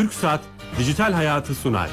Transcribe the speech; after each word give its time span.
Türk 0.00 0.12
Saat 0.12 0.40
Dijital 0.78 1.12
Hayatı 1.12 1.54
sunar. 1.54 1.90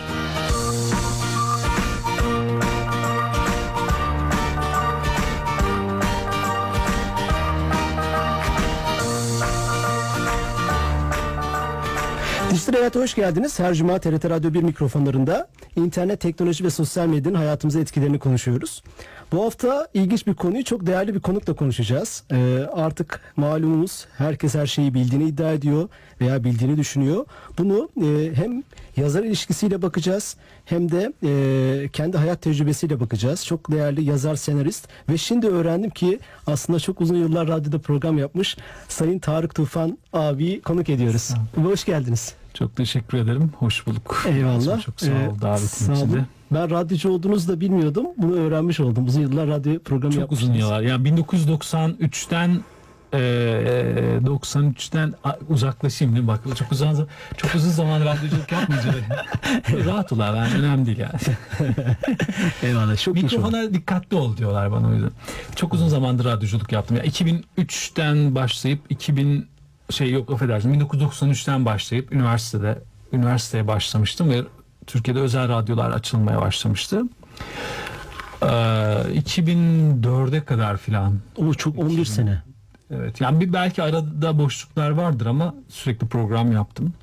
Dijital 12.52 12.74
Hayat'a 12.74 13.00
hoş 13.00 13.16
geldiniz. 13.16 13.60
Her 13.60 13.74
cuma 13.74 14.00
TRT 14.00 14.26
Radyo 14.30 14.54
1 14.54 14.64
mikrofonlarında 14.64 15.48
internet, 15.76 16.22
teknoloji 16.22 16.64
ve 16.64 16.70
sosyal 16.70 17.08
medyanın 17.08 17.36
hayatımıza 17.36 17.80
etkilerini 17.80 18.20
konuşuyoruz. 18.20 18.84
Bu 19.32 19.46
hafta 19.46 19.88
ilginç 19.94 20.28
bir 20.28 20.34
konuyu 20.34 20.64
çok 20.64 20.86
değerli 20.86 21.16
bir 21.16 21.20
konukla 21.20 21.56
konuşacağız. 21.56 22.24
Ee, 22.32 22.60
artık 22.74 23.22
malumumuz 23.36 24.08
herkes 24.18 24.56
her 24.56 24.68
şeyi 24.68 24.94
bildiğini 24.94 25.24
iddia 25.24 25.52
ediyor 25.52 25.90
veya 26.22 26.44
bildiğini 26.44 26.78
düşünüyor. 26.78 27.26
Bunu 27.58 27.90
e, 28.02 28.32
hem 28.36 28.64
yazar 28.98 29.24
ilişkisiyle 29.24 29.82
bakacağız 29.82 30.36
hem 30.66 30.92
de 30.92 31.14
e, 31.24 31.90
kendi 31.94 32.18
hayat 32.18 32.42
tecrübesiyle 32.42 33.00
bakacağız. 33.00 33.46
Çok 33.46 33.72
değerli 33.72 34.04
yazar, 34.04 34.36
senarist 34.36 34.88
ve 35.10 35.18
şimdi 35.18 35.48
öğrendim 35.48 35.90
ki 35.90 36.20
aslında 36.48 36.80
çok 36.80 37.02
uzun 37.02 37.16
yıllar 37.16 37.48
radyoda 37.48 37.80
program 37.80 38.18
yapmış 38.18 38.58
Sayın 38.88 39.20
Tarık 39.20 39.56
Tufan 39.56 39.98
abi 40.14 40.62
konuk 40.62 40.90
ediyoruz. 40.90 41.30
Hoş 41.56 41.86
geldiniz. 41.86 42.34
Çok 42.54 42.76
teşekkür 42.76 43.18
ederim. 43.18 43.52
Hoş 43.60 43.88
bulduk. 43.88 44.24
Eyvallah. 44.28 44.82
Çok 44.82 45.00
sağ 45.02 45.12
ol 45.12 45.38
Ee, 45.38 45.42
davetin 45.42 45.68
sağ 45.68 45.94
için 45.94 46.08
de. 46.08 46.16
olun. 46.16 46.26
Ben 46.52 46.70
radyocu 46.70 47.10
olduğunuzu 47.12 47.48
da 47.48 47.60
bilmiyordum. 47.60 48.06
Bunu 48.18 48.36
öğrenmiş 48.36 48.80
oldum. 48.80 49.06
Uzun 49.06 49.22
yıllar 49.22 49.48
radyo 49.48 49.80
programı 49.80 50.14
Çok 50.14 50.22
yapmışsınız. 50.22 50.50
uzun 50.56 50.60
yıllar. 50.66 50.82
Yani 50.82 51.10
1993'ten 51.10 52.60
e, 53.14 53.18
93'ten 54.26 55.14
a- 55.24 55.38
uzaklaşayım 55.50 56.14
değil 56.14 56.24
mi? 56.24 56.28
Bak 56.28 56.40
çok 56.58 56.72
uzun 56.72 57.08
çok 57.38 57.56
uzun 57.56 57.70
zaman 57.70 58.02
radyoculuk 58.06 58.52
yapmayacağım. 58.52 58.96
Rahat 59.86 60.12
ol 60.12 60.20
abi. 60.20 60.38
Yani 60.38 60.54
önemli 60.54 60.86
değil 60.86 60.98
yani. 60.98 61.14
Eyvallah. 62.64 62.98
Çok 62.98 63.16
iyi. 63.16 63.24
Mikrofona 63.24 63.74
dikkatli 63.74 64.18
ol 64.18 64.38
diyorlar 64.38 64.72
bana 64.72 64.88
o 64.88 64.94
yüzden. 64.94 65.12
Çok 65.56 65.74
uzun 65.74 65.88
zamandır 65.88 66.26
radyoculuk 66.26 66.72
yaptım. 66.72 66.98
Ya 66.98 67.04
2003'ten 67.04 68.36
başlayıp 68.36 68.80
2000 68.90 69.48
şey 69.90 70.12
yok 70.12 70.32
affedersin 70.32 70.80
1993'ten 70.80 71.66
başlayıp 71.66 72.14
üniversitede 72.14 72.80
üniversiteye 73.14 73.68
başlamıştım 73.68 74.30
ve 74.30 74.42
Türkiye'de 74.88 75.20
özel 75.20 75.50
radyolar 75.50 75.92
açılmaya 75.92 76.42
başlamıştı. 76.42 77.04
Ee, 78.42 78.46
2004'e 78.46 80.44
kadar 80.44 80.78
filan 80.78 81.20
O 81.38 81.54
çok 81.54 81.80
11 81.80 82.06
sene. 82.06 82.42
Evet 82.92 83.22
yani 83.22 83.40
bir 83.40 83.54
belki 83.54 83.84
arada 83.84 84.38
boşluklar 84.40 84.90
vardır 84.90 85.26
ama 85.26 85.56
sürekli 85.70 86.08
program 86.08 86.52
yaptım. 86.52 86.94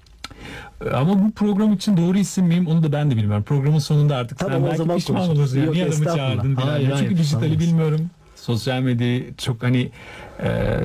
Ee, 0.85 0.91
Ama 0.91 1.25
bu 1.25 1.31
program 1.33 1.73
için 1.73 1.97
doğru 1.97 2.19
isim 2.19 2.47
miyim 2.47 2.67
onu 2.67 2.83
da 2.83 2.93
ben 2.93 3.11
de 3.11 3.17
bilmiyorum. 3.17 3.45
Programın 3.45 3.79
sonunda 3.79 4.17
artık 4.17 4.39
Tamam, 4.39 4.55
sen 4.55 4.65
belki 4.65 4.77
zaman 4.79 4.97
pişman 4.97 5.17
konuşuruz. 5.17 5.39
olursun. 5.39 5.57
Yani 5.57 5.67
Yok, 5.67 5.75
niye 5.75 5.87
adamı 5.87 6.05
çağırdın 6.05 6.55
falan. 6.55 6.67
Hayır, 6.69 6.87
Çünkü 6.89 7.05
hayır, 7.05 7.19
dijitali 7.19 7.47
olmaz. 7.47 7.61
bilmiyorum. 7.61 8.11
Sosyal 8.37 8.81
medyayı 8.81 9.35
çok 9.37 9.63
hani 9.63 9.91
e, 10.43 10.81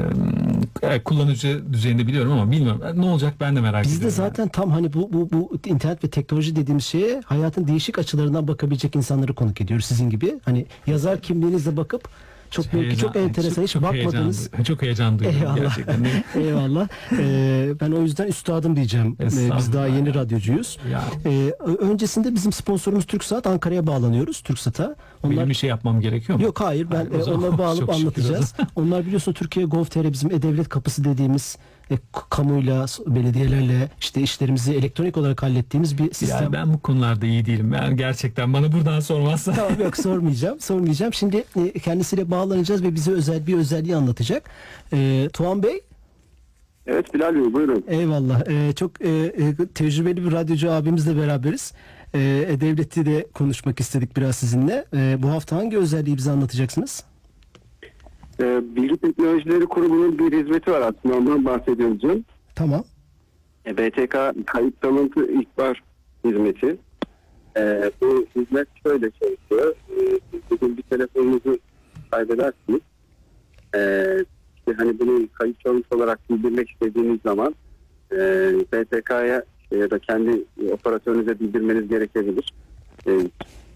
e, 0.82 1.04
kullanıcı 1.04 1.62
düzeyinde 1.74 2.08
biliyorum 2.08 2.32
ama 2.32 2.52
bilmiyorum. 2.52 2.82
Ne 2.96 3.06
olacak 3.06 3.34
ben 3.40 3.56
de 3.56 3.62
merak 3.62 3.84
Biz 3.84 3.92
de 3.92 3.96
ediyorum. 3.96 4.16
zaten 4.18 4.48
tam 4.48 4.72
hani 4.72 4.94
bu, 4.94 5.14
bu, 5.14 5.30
bu 5.32 5.58
internet 5.66 6.04
ve 6.04 6.10
teknoloji 6.10 6.56
dediğimiz 6.56 6.86
şeye 6.86 7.22
hayatın 7.26 7.68
değişik 7.68 8.00
açılarından 8.00 8.48
bakabilecek 8.48 8.96
insanları 8.96 9.34
konuk 9.34 9.62
ediyoruz 9.62 9.86
sizin 9.86 10.10
gibi. 10.10 10.40
Hani 10.46 10.66
yazar 10.88 11.22
kimliğinizle 11.22 11.78
bakıp 11.78 12.10
çok 12.52 12.66
belki 12.66 12.78
Heyecan- 12.88 12.98
çok 13.02 13.16
enteresan 13.16 13.64
hiç 13.64 13.72
çok 13.72 13.84
bakmadınız. 13.84 14.40
Heyecan, 14.52 14.64
çok 14.64 14.82
heyecan 14.82 15.20
duyuyorum 15.20 15.42
Eyvallah. 15.42 15.58
gerçekten. 15.78 16.06
Eyvallah. 16.42 16.88
Ee, 17.12 17.70
ben 17.82 17.92
o 17.92 18.02
yüzden 18.02 18.28
üstadım 18.28 18.76
diyeceğim. 18.76 19.18
Ee, 19.20 19.26
biz 19.58 19.74
daha 19.74 19.88
yeni 19.88 20.14
radyocuyuz. 20.14 20.78
Ya. 20.92 21.04
Ee, 21.26 21.52
öncesinde 21.80 22.36
bizim 22.36 22.52
sponsorumuz 22.52 23.06
TürkSat 23.06 23.48
Ankara'ya 23.48 23.88
bağlanıyoruz. 23.88 24.42
TürkSat'a. 24.42 24.96
Onlar 25.24 25.38
Benim 25.38 25.50
bir 25.50 25.54
şey 25.54 25.70
yapmam 25.70 26.02
gerekiyor 26.02 26.40
mu? 26.40 26.46
Yok 26.46 26.62
hayır 26.62 26.88
ben 26.92 26.96
Hayır, 26.96 27.12
o 27.12 27.18
e, 27.18 27.22
zaman 27.24 27.40
onları 27.40 27.58
bağlanıp 27.58 27.80
çok 27.86 27.94
şükür 27.94 28.02
anlatacağız. 28.04 28.54
Onlar 28.76 29.06
biliyorsun 29.06 29.34
Türkiye 29.34 29.66
Gov.tr 29.66 30.12
bizim 30.12 30.32
e-devlet 30.32 30.70
kapısı 30.70 31.04
dediğimiz 31.04 31.58
e, 31.92 31.96
kamuyla, 32.30 32.86
belediyelerle 33.08 33.90
işte 34.00 34.22
işlerimizi 34.22 34.74
elektronik 34.74 35.18
olarak 35.18 35.44
hallettiğimiz 35.44 35.98
bir 35.98 36.14
sistem. 36.14 36.44
Yani 36.44 36.54
ben 36.54 36.74
bu 36.74 36.80
konularda 36.80 37.26
iyi 37.26 37.46
değilim. 37.46 37.72
Ben 37.72 37.98
gerçekten 37.98 38.54
bana 38.54 38.72
buradan 38.72 39.00
sormazsa. 39.00 39.54
Tamam 39.54 39.80
yok 39.80 39.98
sormayacağım. 40.04 40.60
Sormayacağım. 40.60 41.14
Şimdi 41.14 41.44
e, 41.56 41.80
kendisiyle 41.80 42.32
bağlanacağız 42.32 42.84
ve 42.84 42.96
bize 42.96 43.12
özel 43.12 43.48
bir 43.48 43.54
özelliği 43.58 43.96
anlatacak. 43.96 44.50
E, 44.94 45.30
Tuğan 45.34 45.64
Bey 45.64 45.82
Evet 46.88 47.14
Bilal 47.14 47.36
Bey 47.36 47.54
buyurun. 47.54 47.84
eyvallah. 47.88 48.48
E, 48.48 48.74
çok 48.74 49.02
e, 49.02 49.10
e, 49.10 49.56
tecrübeli 49.76 50.26
bir 50.26 50.32
radyocu 50.32 50.72
abimizle 50.72 51.18
beraberiz. 51.18 51.74
E, 52.14 52.20
E-Devlet'i 52.50 53.06
de 53.06 53.28
konuşmak 53.34 53.80
istedik 53.80 54.18
biraz 54.18 54.36
sizinle. 54.36 54.86
E, 54.94 55.24
bu 55.24 55.30
hafta 55.30 55.56
hangi 55.56 55.78
özelliği 55.78 56.18
bize 56.18 56.32
anlatacaksınız? 56.32 57.04
Ee, 58.42 58.62
Bilgi 58.76 58.98
Teknolojileri 58.98 59.66
Kurumu'nun 59.66 60.20
bir 60.20 60.44
hizmeti 60.44 60.72
var 60.72 60.82
aslında 60.82 61.18
ondan 61.18 61.46
bahsedeceğim. 61.46 62.26
Tamam. 62.56 62.84
E, 63.66 63.78
BTK 63.78 64.46
kayıt 64.46 64.82
çalıntı 64.82 65.32
ihbar 65.32 65.84
hizmeti. 66.26 66.78
Ee, 67.58 67.92
bu 68.02 68.26
hizmet 68.36 68.68
şöyle 68.84 69.12
çalışıyor. 69.12 69.76
Ee, 69.92 70.20
bugün 70.52 70.78
bir 70.78 70.82
telefonunuzu 70.82 71.60
kaybedersiniz. 72.12 72.82
Ee, 73.76 74.18
işte 74.58 74.74
hani 74.78 75.00
bunu 75.00 75.28
kayıt 75.34 75.60
çalıntı 75.60 75.96
olarak 75.98 76.30
bildirmek 76.30 76.70
istediğiniz 76.70 77.20
zaman 77.26 77.56
e, 78.12 78.18
BTK'ya 78.74 79.44
ya 79.72 79.92
da 79.92 80.00
kendi 80.00 80.44
operatörünüze 80.72 81.40
bildirmeniz 81.40 81.88
gerekebilir. 81.88 82.54
Ee, 83.08 83.12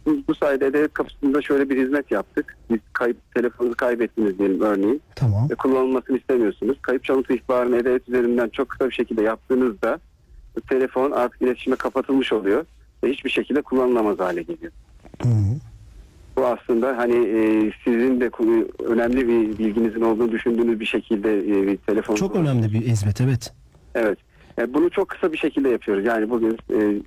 bu, 0.06 0.18
bu 0.28 0.36
sayede 0.36 0.74
devlet 0.74 0.94
kapısında 0.94 1.42
şöyle 1.42 1.70
bir 1.70 1.84
hizmet 1.84 2.12
yaptık. 2.12 2.58
Biz 2.70 2.80
kayıp 2.94 3.18
telefonunuzu 3.36 3.78
kaybettiniz 3.78 4.40
diyelim 4.40 4.62
örneğin 4.62 5.02
Tamam. 5.16 5.50
ve 5.50 5.56
kullanılmasını 5.56 6.18
istemiyorsunuz. 6.18 6.78
Kayıp 6.82 7.04
çalıntı 7.04 7.34
ihbarını 7.34 7.78
e-devlet 7.78 8.10
üzerinden 8.10 8.50
çok 8.50 8.70
kısa 8.70 8.90
bir 8.90 8.94
şekilde 8.94 9.22
yaptığınızda 9.22 10.00
telefon 10.70 11.12
artık 11.12 11.42
iletişime 11.42 11.76
kapatılmış 11.76 12.34
oluyor 12.34 12.66
ve 13.04 13.12
hiçbir 13.12 13.30
şekilde 13.30 13.62
kullanılamaz 13.62 14.20
hale 14.20 14.42
geliyor. 14.42 14.72
Hı 15.22 15.28
-hı. 15.28 15.56
Bu 16.38 16.46
aslında 16.46 16.98
hani 16.98 17.16
e, 17.16 17.72
sizin 17.84 18.22
de 18.22 18.30
önemli 18.84 19.28
bir 19.28 19.58
bilginizin 19.58 20.02
olduğunu 20.02 20.32
düşündüğünüz 20.32 20.80
bir 20.80 20.86
şekilde 20.86 21.38
e, 21.38 21.68
bir 21.68 21.78
telefon. 21.78 22.16
Çok 22.16 22.36
önemli 22.36 22.74
bir 22.74 22.82
hizmet 22.82 23.22
evet. 23.22 23.54
Evet. 23.96 24.18
Yani 24.58 24.74
bunu 24.74 24.90
çok 24.90 25.10
kısa 25.10 25.32
bir 25.34 25.38
şekilde 25.38 25.70
yapıyoruz. 25.70 26.06
Yani 26.06 26.30
bugün 26.30 26.58
e, 26.74 27.00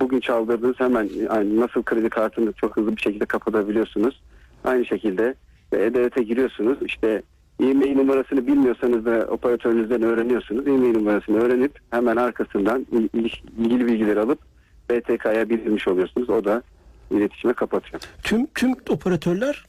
bugün 0.00 0.20
çaldırdığınız 0.20 0.80
hemen 0.80 1.08
yani 1.32 1.60
nasıl 1.60 1.82
kredi 1.82 2.08
kartını 2.08 2.52
çok 2.52 2.76
hızlı 2.76 2.96
bir 2.96 3.00
şekilde 3.02 3.26
kapatabiliyorsunuz. 3.26 4.20
Aynı 4.64 4.84
şekilde 4.86 5.34
e, 5.72 5.76
E-Devlet'e 5.76 6.22
giriyorsunuz. 6.22 6.78
İşte 6.82 7.22
e-mail 7.60 7.96
numarasını 7.96 8.46
bilmiyorsanız 8.46 9.04
da 9.04 9.26
operatörünüzden 9.30 10.02
öğreniyorsunuz. 10.02 10.66
E-mail 10.66 10.94
numarasını 10.96 11.38
öğrenip 11.38 11.78
hemen 11.90 12.16
arkasından 12.16 12.86
il- 12.92 13.08
il- 13.20 13.64
ilgili 13.64 13.86
bilgileri 13.86 14.20
alıp 14.20 14.38
BTK'ya 14.90 15.48
bildirmiş 15.48 15.88
oluyorsunuz. 15.88 16.30
O 16.30 16.44
da 16.44 16.62
iletişime 17.10 17.52
kapatıyor. 17.52 18.02
Tüm 18.22 18.46
tüm 18.46 18.72
operatörler 18.88 19.64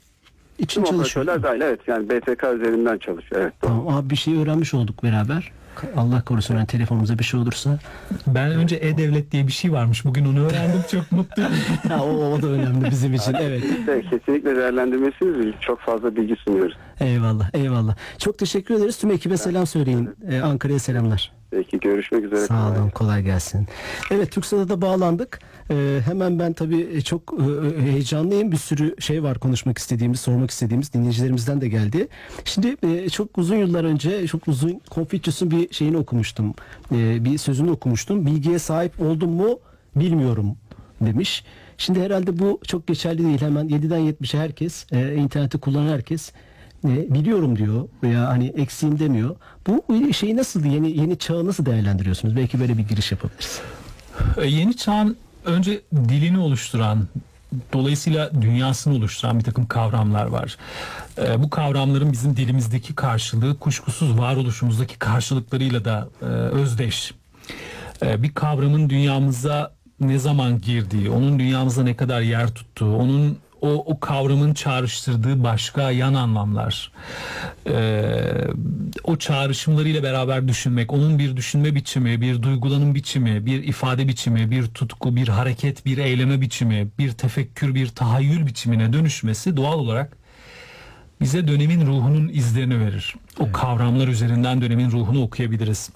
için 0.59 0.83
Tüm 0.83 0.91
çalışıyor. 0.91 1.25
operatörler 1.25 1.51
dahil 1.51 1.61
evet 1.61 1.79
yani 1.87 2.09
BTK 2.09 2.43
üzerinden 2.55 2.97
çalışıyor. 2.97 3.41
Evet. 3.41 3.53
Tamam 3.61 3.87
abi 3.87 4.09
bir 4.09 4.15
şey 4.15 4.41
öğrenmiş 4.41 4.73
olduk 4.73 5.03
beraber. 5.03 5.51
Allah 5.95 6.21
korusun 6.21 6.55
yani 6.55 6.67
telefonumuza 6.67 7.19
bir 7.19 7.23
şey 7.23 7.39
olursa. 7.39 7.79
Ben 8.27 8.51
önce 8.51 8.75
e-devlet 8.75 9.31
diye 9.31 9.47
bir 9.47 9.51
şey 9.51 9.71
varmış. 9.71 10.05
Bugün 10.05 10.25
onu 10.25 10.45
öğrendim. 10.45 10.81
Çok 10.91 11.11
mutluyum. 11.11 11.51
Ha, 11.87 12.03
o, 12.03 12.09
o 12.33 12.41
da 12.41 12.47
önemli 12.47 12.91
bizim 12.91 13.13
için. 13.13 13.33
Evet. 13.33 13.61
Kesinlikle, 13.61 14.01
kesinlikle 14.01 14.55
değerlendirmesiniz. 14.55 15.55
Çok 15.61 15.79
fazla 15.79 16.15
bilgi 16.15 16.35
sunuyoruz. 16.35 16.77
Eyvallah. 16.99 17.49
Eyvallah. 17.53 17.95
Çok 18.17 18.37
teşekkür 18.37 18.75
ederiz. 18.75 18.97
Tüm 18.97 19.11
ekibe 19.11 19.37
selam 19.37 19.67
söyleyin. 19.67 20.09
Ee, 20.29 20.39
Ankara'ya 20.39 20.79
selamlar. 20.79 21.31
Peki 21.51 21.79
görüşmek 21.79 22.23
üzere. 22.23 22.39
Sağ 22.39 22.67
Kolay 22.67 22.79
olun. 22.81 22.89
Kolay 22.89 23.23
gelsin. 23.23 23.67
Evet 24.11 24.31
TürkSat'a 24.31 24.69
da 24.69 24.81
bağlandık. 24.81 25.39
Ee, 25.71 25.99
hemen 26.05 26.39
ben 26.39 26.53
tabii 26.53 27.03
çok 27.03 27.33
e, 27.39 27.81
heyecanlıyım. 27.81 28.51
Bir 28.51 28.57
sürü 28.57 28.95
şey 28.99 29.23
var 29.23 29.39
konuşmak 29.39 29.77
istediğimiz, 29.77 30.19
sormak 30.19 30.51
istediğimiz 30.51 30.93
dinleyicilerimizden 30.93 31.61
de 31.61 31.67
geldi. 31.67 32.07
Şimdi 32.45 32.77
e, 32.83 33.09
çok 33.09 33.37
uzun 33.37 33.55
yıllar 33.55 33.83
önce 33.83 34.27
çok 34.27 34.47
uzun 34.47 34.81
Confucius'un 34.91 35.51
bir 35.51 35.73
şeyini 35.73 35.97
okumuştum. 35.97 36.53
E, 36.91 37.25
bir 37.25 37.37
sözünü 37.37 37.71
okumuştum. 37.71 38.25
Bilgiye 38.25 38.59
sahip 38.59 39.01
oldum 39.01 39.31
mu 39.31 39.59
bilmiyorum 39.95 40.55
demiş. 41.01 41.43
Şimdi 41.77 42.01
herhalde 42.01 42.39
bu 42.39 42.59
çok 42.67 42.87
geçerli 42.87 43.25
değil. 43.25 43.41
Hemen 43.41 43.67
7'den 43.69 43.99
70'e 43.99 44.39
herkes, 44.39 44.85
e, 44.91 45.15
interneti 45.15 45.57
kullanan 45.57 45.89
herkes 45.89 46.31
e, 46.85 47.13
biliyorum 47.13 47.57
diyor 47.57 47.87
veya 48.03 48.27
hani 48.27 48.47
eksiğim 48.47 48.99
demiyor. 48.99 49.35
Bu 49.67 49.85
şeyi 50.13 50.37
nasıl 50.37 50.65
yeni 50.65 50.97
yeni 50.97 51.17
çağı 51.17 51.45
nasıl 51.45 51.65
değerlendiriyorsunuz? 51.65 52.35
Belki 52.35 52.59
böyle 52.59 52.77
bir 52.77 52.83
giriş 52.87 53.11
yapabiliriz. 53.11 53.61
E, 54.37 54.45
Yeni 54.47 54.77
çağın 54.77 55.17
önce 55.47 55.81
dilini 55.93 56.39
oluşturan, 56.39 57.07
dolayısıyla 57.73 58.31
dünyasını 58.41 58.95
oluşturan 58.95 59.39
bir 59.39 59.43
takım 59.43 59.67
kavramlar 59.67 60.25
var. 60.25 60.57
E, 61.17 61.43
bu 61.43 61.49
kavramların 61.49 62.11
bizim 62.11 62.37
dilimizdeki 62.37 62.95
karşılığı 62.95 63.59
kuşkusuz 63.59 64.17
varoluşumuzdaki 64.17 64.99
karşılıklarıyla 64.99 65.85
da 65.85 66.09
e, 66.21 66.25
özdeş. 66.25 67.13
e, 68.01 68.23
bir 68.23 68.33
kavramın 68.33 68.89
dünyamıza 68.89 69.77
ne 69.99 70.19
zaman 70.19 70.61
girdiği, 70.61 71.09
onun 71.09 71.39
dünyamızda 71.39 71.83
ne 71.83 71.95
kadar 71.95 72.21
yer 72.21 72.53
tuttuğu, 72.53 72.95
onun 72.95 73.37
o, 73.61 73.69
o 73.69 73.99
kavramın 73.99 74.53
çağrıştırdığı 74.53 75.43
başka 75.43 75.91
yan 75.91 76.13
anlamlar, 76.13 76.91
ee, 77.67 78.21
o 79.03 79.17
çağrışımlarıyla 79.17 80.03
beraber 80.03 80.47
düşünmek, 80.47 80.93
onun 80.93 81.19
bir 81.19 81.37
düşünme 81.37 81.75
biçimi, 81.75 82.21
bir 82.21 82.41
duygulanım 82.41 82.95
biçimi, 82.95 83.45
bir 83.45 83.63
ifade 83.63 84.07
biçimi, 84.07 84.51
bir 84.51 84.67
tutku, 84.67 85.15
bir 85.15 85.27
hareket, 85.27 85.85
bir 85.85 85.97
eyleme 85.97 86.41
biçimi, 86.41 86.87
bir 86.99 87.11
tefekkür, 87.11 87.75
bir 87.75 87.87
tahayyül 87.87 88.45
biçimine 88.45 88.93
dönüşmesi 88.93 89.57
doğal 89.57 89.79
olarak 89.79 90.17
bize 91.21 91.47
dönemin 91.47 91.87
ruhunun 91.87 92.29
izlerini 92.29 92.79
verir. 92.79 93.15
O 93.39 93.51
kavramlar 93.51 94.07
üzerinden 94.07 94.61
dönemin 94.61 94.91
ruhunu 94.91 95.21
okuyabiliriz. 95.21 95.89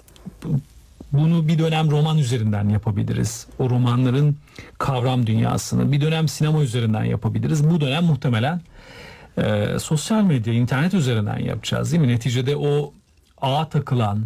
Bu- 1.12 1.18
Bunu 1.18 1.48
bir 1.48 1.58
dönem 1.58 1.90
roman 1.90 2.18
üzerinden 2.18 2.68
yapabiliriz. 2.68 3.46
O 3.58 3.70
romanların 3.70 4.38
kavram 4.78 5.26
dünyasını 5.26 5.92
bir 5.92 6.00
dönem 6.00 6.28
sinema 6.28 6.62
üzerinden 6.62 7.04
yapabiliriz. 7.04 7.70
Bu 7.70 7.80
dönem 7.80 8.04
muhtemelen 8.04 8.60
e, 9.38 9.66
sosyal 9.78 10.22
medya, 10.22 10.52
internet 10.54 10.94
üzerinden 10.94 11.38
yapacağız 11.38 11.92
değil 11.92 12.00
mi? 12.02 12.08
Neticede 12.08 12.56
o 12.56 12.94
ağa 13.40 13.68
takılan, 13.68 14.24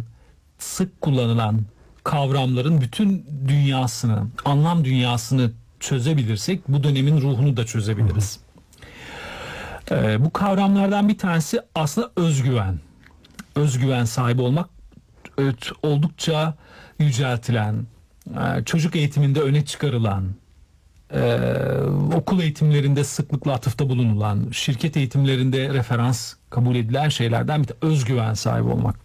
sık 0.57 1.01
kullanılan 1.01 1.61
kavramların 2.03 2.81
bütün 2.81 3.25
dünyasını, 3.47 4.23
anlam 4.45 4.85
dünyasını 4.85 5.51
çözebilirsek 5.79 6.67
bu 6.67 6.83
dönemin 6.83 7.21
ruhunu 7.21 7.57
da 7.57 7.65
çözebiliriz. 7.65 8.39
Ee, 9.91 10.25
bu 10.25 10.33
kavramlardan 10.33 11.09
bir 11.09 11.17
tanesi 11.17 11.59
aslında 11.75 12.11
özgüven. 12.15 12.79
Özgüven 13.55 14.05
sahibi 14.05 14.41
olmak 14.41 14.69
evet, 15.37 15.69
oldukça 15.83 16.53
yüceltilen, 16.99 17.87
e, 18.27 18.63
çocuk 18.63 18.95
eğitiminde 18.95 19.41
öne 19.41 19.65
çıkarılan, 19.65 20.25
e, 21.13 21.39
okul 22.15 22.39
eğitimlerinde 22.39 23.03
sıklıkla 23.03 23.53
atıfta 23.53 23.89
bulunulan, 23.89 24.47
şirket 24.51 24.97
eğitimlerinde 24.97 25.73
referans 25.73 26.33
kabul 26.49 26.75
edilen 26.75 27.09
şeylerden 27.09 27.63
bir 27.63 27.69
özgüven 27.81 28.33
sahibi 28.33 28.67
olmak. 28.67 28.95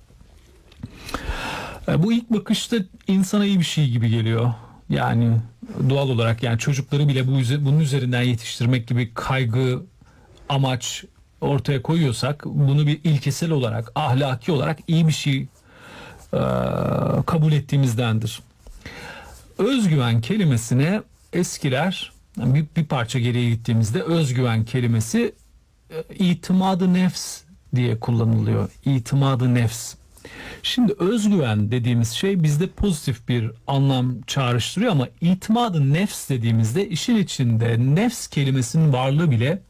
E, 1.89 2.03
Bu 2.03 2.13
ilk 2.13 2.31
bakışta 2.31 2.77
insana 3.09 3.45
iyi 3.45 3.59
bir 3.59 3.65
şey 3.65 3.91
gibi 3.91 4.11
geliyor. 4.11 4.55
Yani 4.91 5.37
doğal 5.91 6.09
olarak 6.09 6.43
yani 6.43 6.59
çocukları 6.59 7.09
bile 7.09 7.27
bu 7.27 7.31
bunun 7.65 7.81
üzerinden 7.81 8.23
yetiştirmek 8.23 8.89
gibi 8.89 9.15
kaygı, 9.15 9.83
amaç 10.49 11.05
ortaya 11.41 11.83
koyuyorsak 11.83 12.45
bunu 12.45 12.87
bir 12.87 13.01
ilkesel 13.05 13.51
olarak, 13.51 13.93
ahlaki 13.95 14.53
olarak 14.53 14.79
iyi 14.87 15.07
bir 15.09 15.13
şey 15.13 15.47
kabul 17.27 17.53
ettiğimizdendir. 17.53 18.41
Özgüven 19.59 20.21
kelimesine 20.21 21.03
eskiler 21.33 22.13
bir, 22.37 22.67
bir 22.77 22.85
parça 22.85 23.19
geriye 23.19 23.51
gittiğimizde 23.51 24.03
özgüven 24.03 24.65
kelimesi 24.65 25.35
e, 25.91 26.15
itimadı 26.15 26.95
nefs 26.95 27.41
diye 27.75 28.01
kullanılıyor. 28.01 28.71
İtimadı 28.85 29.55
nefs. 29.55 29.95
Şimdi 30.63 30.95
özgüven 30.99 31.71
dediğimiz 31.71 32.11
şey 32.11 32.43
bizde 32.43 32.67
pozitif 32.67 33.29
bir 33.29 33.51
anlam 33.67 34.23
çağrıştırıyor 34.27 34.93
ama 34.93 35.09
itimadı 35.21 35.93
nefs 35.93 36.29
dediğimizde 36.29 36.89
işin 36.89 37.17
içinde 37.17 37.77
nefs 37.79 38.27
kelimesinin 38.27 38.93
varlığı 38.93 39.31
bile 39.31 39.47
e, 39.47 39.61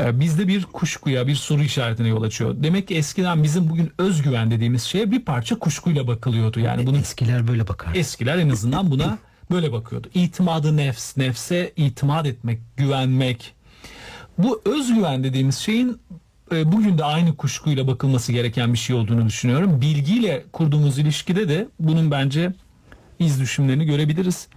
bizde 0.00 0.48
bir 0.48 0.64
kuşkuya, 0.64 1.26
bir 1.26 1.34
soru 1.34 1.62
işaretine 1.62 2.08
yol 2.08 2.22
açıyor. 2.22 2.54
Demek 2.58 2.88
ki 2.88 2.94
eskiden 2.94 3.42
bizim 3.42 3.68
bugün 3.70 3.92
özgüven 3.98 4.50
dediğimiz 4.50 4.82
şeye 4.82 5.10
bir 5.10 5.20
parça 5.24 5.58
kuşkuyla 5.58 6.06
bakılıyordu. 6.06 6.60
Yani 6.60 6.86
bunu 6.86 6.98
Eskiler 6.98 7.48
böyle 7.48 7.68
bakar. 7.68 7.94
eskiler 7.94 8.38
en 8.38 8.48
azından 8.50 8.90
buna 8.90 9.18
böyle 9.50 9.72
bakıyordu. 9.72 10.08
İtimadı 10.14 10.76
nefs, 10.76 11.16
nefse 11.16 11.72
itimat 11.76 12.26
etmek, 12.26 12.60
güvenmek. 12.76 13.54
Bu 14.38 14.62
özgüven 14.64 15.24
dediğimiz 15.24 15.56
şeyin 15.58 16.00
e, 16.52 16.72
bugün 16.72 16.98
de 16.98 17.04
aynı 17.04 17.36
kuşkuyla 17.36 17.86
bakılması 17.86 18.32
gereken 18.32 18.72
bir 18.72 18.78
şey 18.78 18.96
olduğunu 18.96 19.26
düşünüyorum. 19.26 19.80
Bilgiyle 19.80 20.44
kurduğumuz 20.52 20.98
ilişkide 20.98 21.48
de 21.48 21.68
bunun 21.80 22.10
bence 22.10 22.52
iz 23.18 23.40
düşümlerini 23.40 23.84
görebiliriz. 23.86 24.48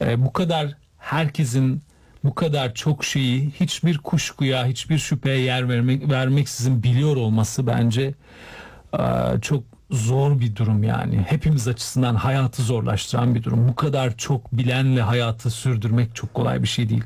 E, 0.00 0.24
bu 0.24 0.32
kadar 0.32 0.76
herkesin 0.98 1.82
bu 2.26 2.34
kadar 2.34 2.74
çok 2.74 3.04
şeyi 3.04 3.50
hiçbir 3.60 3.98
kuşkuya, 3.98 4.66
hiçbir 4.66 4.98
şüpheye 4.98 5.40
yer 5.40 5.68
vermek, 5.68 6.10
vermeksizin 6.10 6.82
biliyor 6.82 7.16
olması 7.16 7.66
bence 7.66 8.14
e, 8.98 9.00
çok 9.42 9.64
zor 9.90 10.40
bir 10.40 10.56
durum 10.56 10.82
yani. 10.82 11.16
Hepimiz 11.28 11.68
açısından 11.68 12.14
hayatı 12.14 12.62
zorlaştıran 12.62 13.34
bir 13.34 13.42
durum. 13.42 13.68
Bu 13.68 13.74
kadar 13.74 14.16
çok 14.16 14.52
bilenle 14.52 15.02
hayatı 15.02 15.50
sürdürmek 15.50 16.14
çok 16.14 16.34
kolay 16.34 16.62
bir 16.62 16.68
şey 16.68 16.88
değil. 16.88 17.04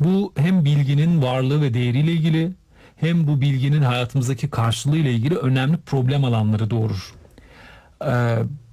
Bu 0.00 0.32
hem 0.36 0.64
bilginin 0.64 1.22
varlığı 1.22 1.62
ve 1.62 1.74
değeriyle 1.74 2.12
ilgili 2.12 2.52
hem 2.96 3.26
bu 3.26 3.40
bilginin 3.40 3.82
hayatımızdaki 3.82 4.50
karşılığı 4.50 4.96
ile 4.96 5.12
ilgili 5.12 5.36
önemli 5.36 5.76
problem 5.76 6.24
alanları 6.24 6.70
doğurur. 6.70 7.14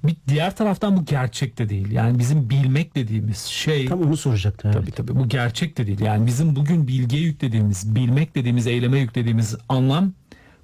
Bir 0.03 0.15
diğer 0.27 0.55
taraftan 0.55 0.97
bu 0.97 1.05
gerçek 1.05 1.57
de 1.57 1.69
değil. 1.69 1.91
Yani 1.91 2.19
bizim 2.19 2.49
bilmek 2.49 2.95
dediğimiz 2.95 3.37
şey 3.39 3.85
Tam 3.85 4.01
onu 4.01 4.17
soracaktım. 4.17 4.71
evet. 4.73 4.81
Tabii 4.81 4.91
tabii 4.91 5.19
bu 5.19 5.29
gerçek 5.29 5.77
de 5.77 5.87
değil. 5.87 5.99
Yani 5.99 6.27
bizim 6.27 6.55
bugün 6.55 6.87
bilgiye 6.87 7.21
yüklediğimiz, 7.21 7.95
bilmek 7.95 8.35
dediğimiz, 8.35 8.67
eyleme 8.67 8.99
yüklediğimiz 8.99 9.55
anlam 9.69 10.13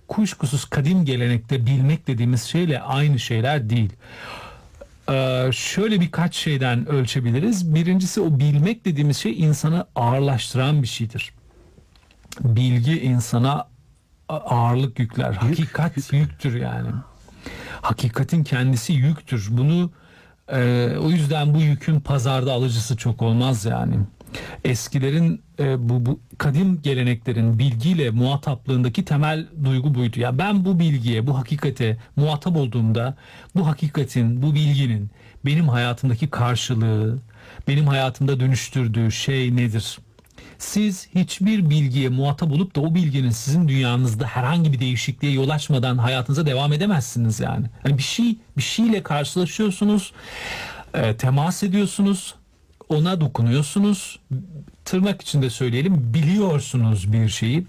kuşkusuz 0.08 0.66
kadim 0.66 1.06
gelenekte 1.06 1.66
bilmek 1.66 2.08
dediğimiz 2.08 2.44
şeyle 2.44 2.82
aynı 2.82 3.20
şeyler 3.20 3.70
değil. 3.70 3.94
Ee, 5.10 5.50
şöyle 5.54 6.02
birkaç 6.02 6.36
şeyden 6.36 6.86
ölçebiliriz. 6.90 7.76
Birincisi 7.76 8.22
o 8.22 8.40
bilmek 8.40 8.86
dediğimiz 8.86 9.18
şey 9.18 9.40
insanı 9.40 9.86
ağırlaştıran 9.96 10.82
bir 10.82 10.88
şeydir. 10.88 11.34
Bilgi 12.40 13.02
insana 13.02 13.68
ağırlık 14.30 15.00
yükler. 15.00 15.34
Hakikat 15.34 16.14
yüktür 16.14 16.56
yani. 16.56 16.90
Hakikatin 17.84 18.44
kendisi 18.44 18.94
yüktür. 18.94 19.48
Bunu 19.52 19.92
e, 20.52 20.90
o 21.02 21.10
yüzden 21.10 21.54
bu 21.54 21.62
yükün 21.62 22.00
pazarda 22.00 22.54
alıcısı 22.54 22.98
çok 22.98 23.22
olmaz 23.22 23.66
yani. 23.66 23.96
Eskilerin 24.64 25.42
e, 25.60 25.90
bu, 25.90 26.06
bu 26.06 26.20
kadim 26.38 26.82
geleneklerin 26.82 27.60
bilgiyle 27.60 28.10
muhataplığındaki 28.10 29.06
temel 29.06 29.48
duygu 29.64 29.96
buydu. 29.96 30.20
Ya 30.20 30.38
ben 30.38 30.66
bu 30.66 30.80
bilgiye, 30.80 31.28
bu 31.28 31.38
hakikate 31.38 31.98
muhatap 32.16 32.58
olduğumda 32.58 33.16
bu 33.56 33.68
hakikatin, 33.68 34.42
bu 34.42 34.56
bilginin 34.56 35.10
benim 35.46 35.68
hayatımdaki 35.68 36.30
karşılığı, 36.30 37.18
benim 37.68 37.88
hayatımda 37.88 38.40
dönüştürdüğü 38.40 39.12
şey 39.12 39.56
nedir? 39.56 40.00
Siz 40.58 41.08
hiçbir 41.16 41.70
bilgiye 41.70 42.10
muhatap 42.10 42.52
olup 42.52 42.76
da 42.76 42.82
o 42.82 42.96
bilginin 42.96 43.30
sizin 43.30 43.68
dünyanızda 43.68 44.26
herhangi 44.26 44.74
bir 44.74 44.80
değişikliğe 44.80 45.34
yol 45.34 45.50
açmadan 45.50 45.98
hayatınıza 45.98 46.46
devam 46.46 46.74
edemezsiniz 46.74 47.40
yani. 47.40 47.66
Yani 47.86 47.98
bir 47.98 48.04
şey 48.04 48.38
bir 48.58 48.62
şeyle 48.62 49.04
karşılaşıyorsunuz, 49.04 50.14
e, 50.94 51.18
temas 51.18 51.64
ediyorsunuz, 51.64 52.36
ona 52.90 53.22
dokunuyorsunuz. 53.22 54.20
Tırnak 54.86 55.22
içinde 55.22 55.50
söyleyelim, 55.50 56.14
biliyorsunuz 56.14 57.14
bir 57.14 57.30
şeyi. 57.30 57.66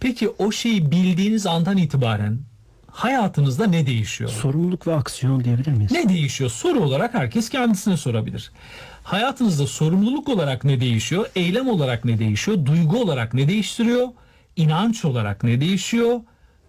Peki 0.00 0.28
o 0.28 0.52
şeyi 0.52 0.90
bildiğiniz 0.90 1.46
andan 1.46 1.76
itibaren 1.76 2.38
hayatınızda 2.92 3.66
ne 3.66 3.86
değişiyor? 3.86 4.30
Sorumluluk 4.30 4.86
ve 4.86 4.94
aksiyon 4.94 5.44
diyebilir 5.44 5.72
miyiz? 5.72 5.92
Ne 5.92 6.08
değişiyor? 6.08 6.50
Soru 6.50 6.80
olarak 6.80 7.14
herkes 7.14 7.48
kendisine 7.48 7.96
sorabilir. 7.96 8.52
Hayatınızda 9.04 9.66
sorumluluk 9.66 10.28
olarak 10.28 10.64
ne 10.64 10.80
değişiyor? 10.80 11.26
Eylem 11.36 11.68
olarak 11.68 12.04
ne 12.04 12.18
değişiyor? 12.18 12.66
Duygu 12.66 13.00
olarak 13.02 13.34
ne 13.34 13.48
değiştiriyor? 13.48 14.08
İnanç 14.56 15.04
olarak 15.04 15.44
ne 15.44 15.60
değişiyor? 15.60 16.20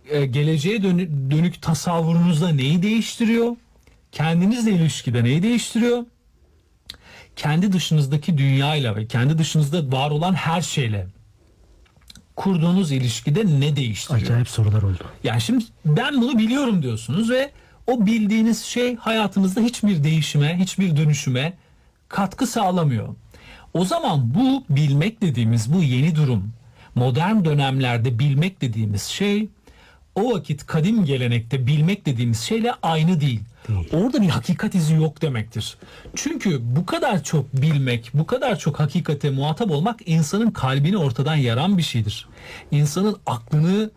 Ee, 0.09 0.25
geleceğe 0.25 0.77
dönü- 0.83 1.31
dönük 1.31 1.61
tasavvurunuzda 1.61 2.49
neyi 2.49 2.81
değiştiriyor? 2.83 3.55
Kendinizle 4.11 4.71
ilişkide 4.71 5.23
neyi 5.23 5.43
değiştiriyor? 5.43 6.05
Kendi 7.35 7.73
dışınızdaki 7.73 8.37
dünyayla 8.37 8.95
ve 8.95 9.07
kendi 9.07 9.37
dışınızda 9.37 9.91
var 9.97 10.11
olan 10.11 10.33
her 10.33 10.61
şeyle 10.61 11.07
kurduğunuz 12.35 12.91
ilişkide 12.91 13.45
ne 13.59 13.75
değiştiriyor? 13.75 14.21
Acayip 14.25 14.49
sorular 14.49 14.81
oldu. 14.83 15.03
Yani 15.23 15.41
şimdi 15.41 15.65
ben 15.85 16.21
bunu 16.21 16.37
biliyorum 16.37 16.83
diyorsunuz 16.83 17.29
ve 17.29 17.51
o 17.87 18.05
bildiğiniz 18.05 18.63
şey 18.63 18.95
hayatınızda 18.95 19.61
hiçbir 19.61 20.03
değişime, 20.03 20.57
hiçbir 20.59 20.97
dönüşüme 20.97 21.53
katkı 22.13 22.47
sağlamıyor. 22.47 23.07
O 23.73 23.85
zaman 23.85 24.33
bu 24.35 24.63
bilmek 24.69 25.21
dediğimiz 25.21 25.73
bu 25.73 25.83
yeni 25.83 26.15
durum, 26.15 26.53
modern 26.95 27.45
dönemlerde 27.45 28.19
bilmek 28.19 28.61
dediğimiz 28.61 29.03
şey 29.03 29.49
o 30.15 30.33
vakit 30.33 30.65
kadim 30.65 31.05
gelenekte 31.05 31.67
bilmek 31.67 32.05
dediğimiz 32.05 32.39
şeyle 32.39 32.73
aynı 32.81 33.21
değil. 33.21 33.39
Orada 33.93 34.21
bir 34.21 34.29
hakikat 34.29 34.75
izi 34.75 34.93
yok 34.93 35.21
demektir. 35.21 35.77
Çünkü 36.15 36.59
bu 36.75 36.85
kadar 36.85 37.23
çok 37.23 37.53
bilmek, 37.53 38.11
bu 38.13 38.25
kadar 38.25 38.59
çok 38.59 38.79
hakikate 38.79 39.29
muhatap 39.29 39.71
olmak 39.71 39.99
insanın 40.05 40.51
kalbini 40.51 40.97
ortadan 40.97 41.35
yaran 41.35 41.77
bir 41.77 41.83
şeydir. 41.83 42.27
İnsanın 42.71 43.17
aklını 43.25 43.91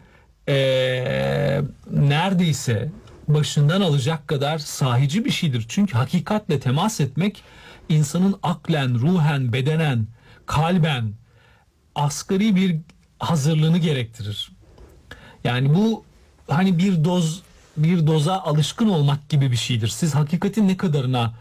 eee, 0.48 1.62
neredeyse 1.92 2.90
başından 3.28 3.80
alacak 3.80 4.28
kadar 4.28 4.58
sahici 4.58 5.24
bir 5.24 5.30
şeydir. 5.30 5.66
Çünkü 5.68 5.96
hakikatle 5.96 6.60
temas 6.60 7.00
etmek 7.00 7.42
insanın 7.88 8.38
aklen, 8.42 8.94
ruhen, 8.94 9.52
bedenen, 9.52 10.06
kalben 10.46 11.12
asgari 11.94 12.56
bir 12.56 12.76
hazırlığını 13.18 13.78
gerektirir. 13.78 14.52
Yani 15.44 15.74
bu 15.74 16.04
hani 16.48 16.78
bir 16.78 17.04
doz 17.04 17.42
bir 17.76 18.06
doza 18.06 18.38
alışkın 18.38 18.88
olmak 18.88 19.28
gibi 19.28 19.50
bir 19.50 19.56
şeydir. 19.56 19.88
Siz 19.88 20.14
hakikatin 20.14 20.68
ne 20.68 20.76
kadarına 20.76 21.34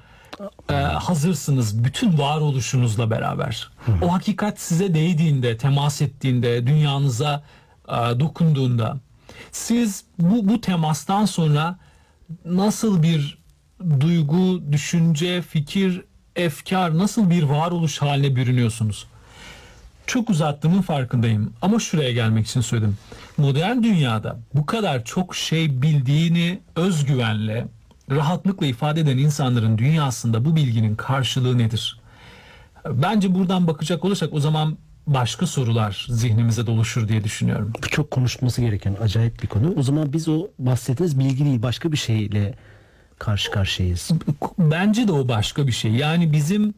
e, 0.70 0.74
hazırsınız 0.74 1.84
bütün 1.84 2.18
varoluşunuzla 2.18 3.10
beraber. 3.12 3.70
O 4.02 4.14
hakikat 4.14 4.60
size 4.60 4.94
değdiğinde, 4.94 5.58
temas 5.58 6.02
ettiğinde, 6.02 6.68
dünyanıza 6.68 7.44
e, 7.88 7.94
dokunduğunda 7.94 8.98
siz 9.52 10.04
bu 10.20 10.50
bu 10.50 10.62
temastan 10.62 11.25
sonra 11.25 11.80
nasıl 12.46 13.04
bir 13.04 13.38
duygu, 14.00 14.72
düşünce, 14.72 15.42
fikir, 15.42 16.02
efkar, 16.36 16.98
nasıl 16.98 17.30
bir 17.30 17.44
varoluş 17.44 18.01
haline 18.01 18.36
bürünüyorsunuz? 18.36 19.08
Çok 20.08 20.30
uzattığımın 20.30 20.82
farkındayım 20.82 21.54
ama 21.62 21.80
şuraya 21.80 22.12
gelmek 22.12 22.48
için 22.48 22.62
söyledim. 22.62 22.98
Modern 23.38 23.84
dünyada 23.84 24.39
bu 24.54 24.65
kadar 24.65 25.04
çok 25.04 25.36
şey 25.36 25.82
bildiğini 25.82 26.60
özgüvenle, 26.75 27.68
rahatlıkla 28.12 28.65
ifade 28.65 29.00
eden 29.01 29.18
insanların 29.18 29.77
dünyasında 29.77 30.46
bu 30.46 30.56
bilginin 30.56 30.96
karşılığı 30.96 31.58
nedir? 31.58 32.00
Bence 32.89 33.36
buradan 33.36 33.68
bakacak 33.68 34.06
olursak 34.06 34.34
o 34.34 34.39
zaman 34.39 34.77
başka 35.08 35.48
sorular 35.48 36.08
zihnimize 36.10 36.68
doluşur 36.68 37.08
diye 37.08 37.24
düşünüyorum. 37.24 37.74
Bu 37.84 37.89
çok 37.89 38.12
konuşulması 38.12 38.62
gereken 38.62 38.98
acayip 39.01 39.44
bir 39.44 39.48
konu. 39.48 39.74
O 39.77 39.84
zaman 39.84 40.13
biz 40.13 40.27
o 40.27 40.48
bahsettiğiniz 40.60 41.20
bilgi 41.20 41.46
değil 41.46 41.62
başka 41.62 41.92
bir 41.92 41.98
şeyle 41.98 42.54
karşı 43.19 43.51
karşıyayız. 43.51 44.12
Bence 44.57 45.07
de 45.07 45.12
o 45.12 45.27
başka 45.27 45.67
bir 45.67 45.72
şey. 45.72 45.91
Yani 45.91 46.31
bizim 46.31 46.74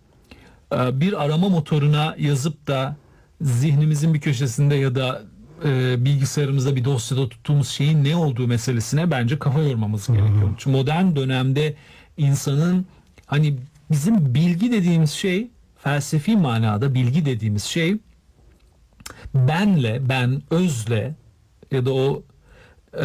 e, 0.73 0.99
bir 0.99 1.23
arama 1.23 1.49
motoruna 1.49 2.15
yazıp 2.19 2.67
da 2.67 2.95
zihnimizin 3.41 4.13
bir 4.13 4.21
köşesinde 4.21 4.75
ya 4.75 4.95
da 4.95 5.21
e, 5.65 6.05
bilgisayarımızda 6.05 6.75
bir 6.75 6.85
dosyada 6.85 7.29
tuttuğumuz 7.29 7.69
şeyin 7.69 8.03
ne 8.03 8.15
olduğu 8.15 8.47
meselesine 8.47 9.11
bence 9.11 9.39
kafa 9.39 9.61
yormamız 9.61 10.07
gerekiyor. 10.07 10.49
Çünkü 10.57 10.77
modern 10.77 11.15
dönemde 11.15 11.75
insanın 12.17 12.85
hani 13.25 13.57
bizim 13.91 14.35
bilgi 14.35 14.71
dediğimiz 14.71 15.11
şey 15.11 15.51
felsefi 15.77 16.37
manada 16.37 16.93
bilgi 16.93 17.25
dediğimiz 17.25 17.63
şey 17.63 17.97
benle, 19.33 20.09
ben 20.09 20.41
özle 20.51 21.15
ya 21.71 21.85
da 21.85 21.93
o 21.93 22.23
e, 22.93 23.01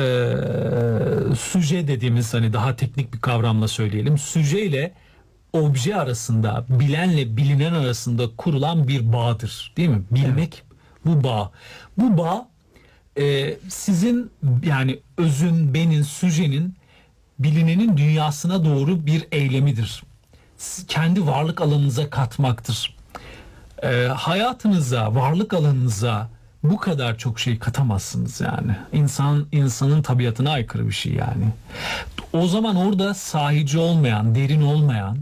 süje 1.37 1.89
dediğimiz 1.89 2.35
hani 2.35 2.53
daha 2.53 2.77
teknik 2.77 3.15
bir 3.15 3.21
kavramla 3.21 3.69
söyleyelim. 3.69 4.19
Süje 4.19 4.63
ile 4.63 4.93
obje 5.53 5.97
arasında, 5.97 6.65
bilenle 6.69 7.37
bilinen 7.37 7.73
arasında 7.73 8.37
kurulan 8.37 8.89
bir 8.89 9.13
bağdır. 9.13 9.73
Değil 9.77 9.89
mi? 9.89 10.03
Bilmek 10.11 10.63
bu 11.05 11.25
bağ. 11.25 11.53
Bu 11.99 12.19
bağ 12.19 12.49
e, 13.19 13.57
sizin 13.69 14.31
yani 14.65 15.01
özün, 15.19 15.75
benin, 15.75 16.03
süjenin 16.03 16.77
bilinenin 17.39 17.97
dünyasına 17.97 18.65
doğru 18.65 19.07
bir 19.07 19.27
eylemidir. 19.33 20.03
Siz 20.57 20.87
kendi 20.87 21.27
varlık 21.27 21.61
alanınıza 21.61 22.11
katmaktır. 22.11 22.97
E, 23.83 24.07
hayatınıza, 24.07 25.15
varlık 25.15 25.55
alanınıza 25.55 26.29
bu 26.63 26.77
kadar 26.77 27.19
çok 27.19 27.41
şey 27.41 27.59
katamazsınız 27.59 28.41
yani. 28.41 28.77
İnsan 28.93 29.47
insanın 29.53 30.03
tabiatına 30.03 30.51
aykırı 30.51 30.87
bir 30.87 30.93
şey 30.93 31.13
yani. 31.13 31.45
O 32.33 32.47
zaman 32.47 32.77
orada 32.77 33.15
sahici 33.15 33.79
olmayan, 33.79 34.35
derin 34.35 34.63
olmayan 34.63 35.19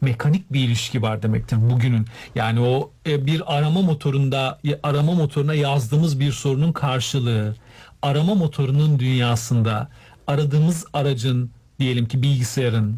mekanik 0.00 0.52
bir 0.52 0.60
ilişki 0.60 1.02
var 1.02 1.22
demektir 1.22 1.70
bugünün. 1.70 2.06
Yani 2.34 2.60
o 2.60 2.90
e, 3.06 3.26
bir 3.26 3.56
arama 3.56 3.82
motorunda 3.82 4.58
arama 4.82 5.12
motoruna 5.12 5.54
yazdığımız 5.54 6.20
bir 6.20 6.32
sorunun 6.32 6.72
karşılığı 6.72 7.54
arama 8.02 8.34
motorunun 8.34 8.98
dünyasında 8.98 9.88
aradığımız 10.26 10.84
aracın 10.92 11.50
diyelim 11.80 12.08
ki 12.08 12.22
bilgisayarın, 12.22 12.96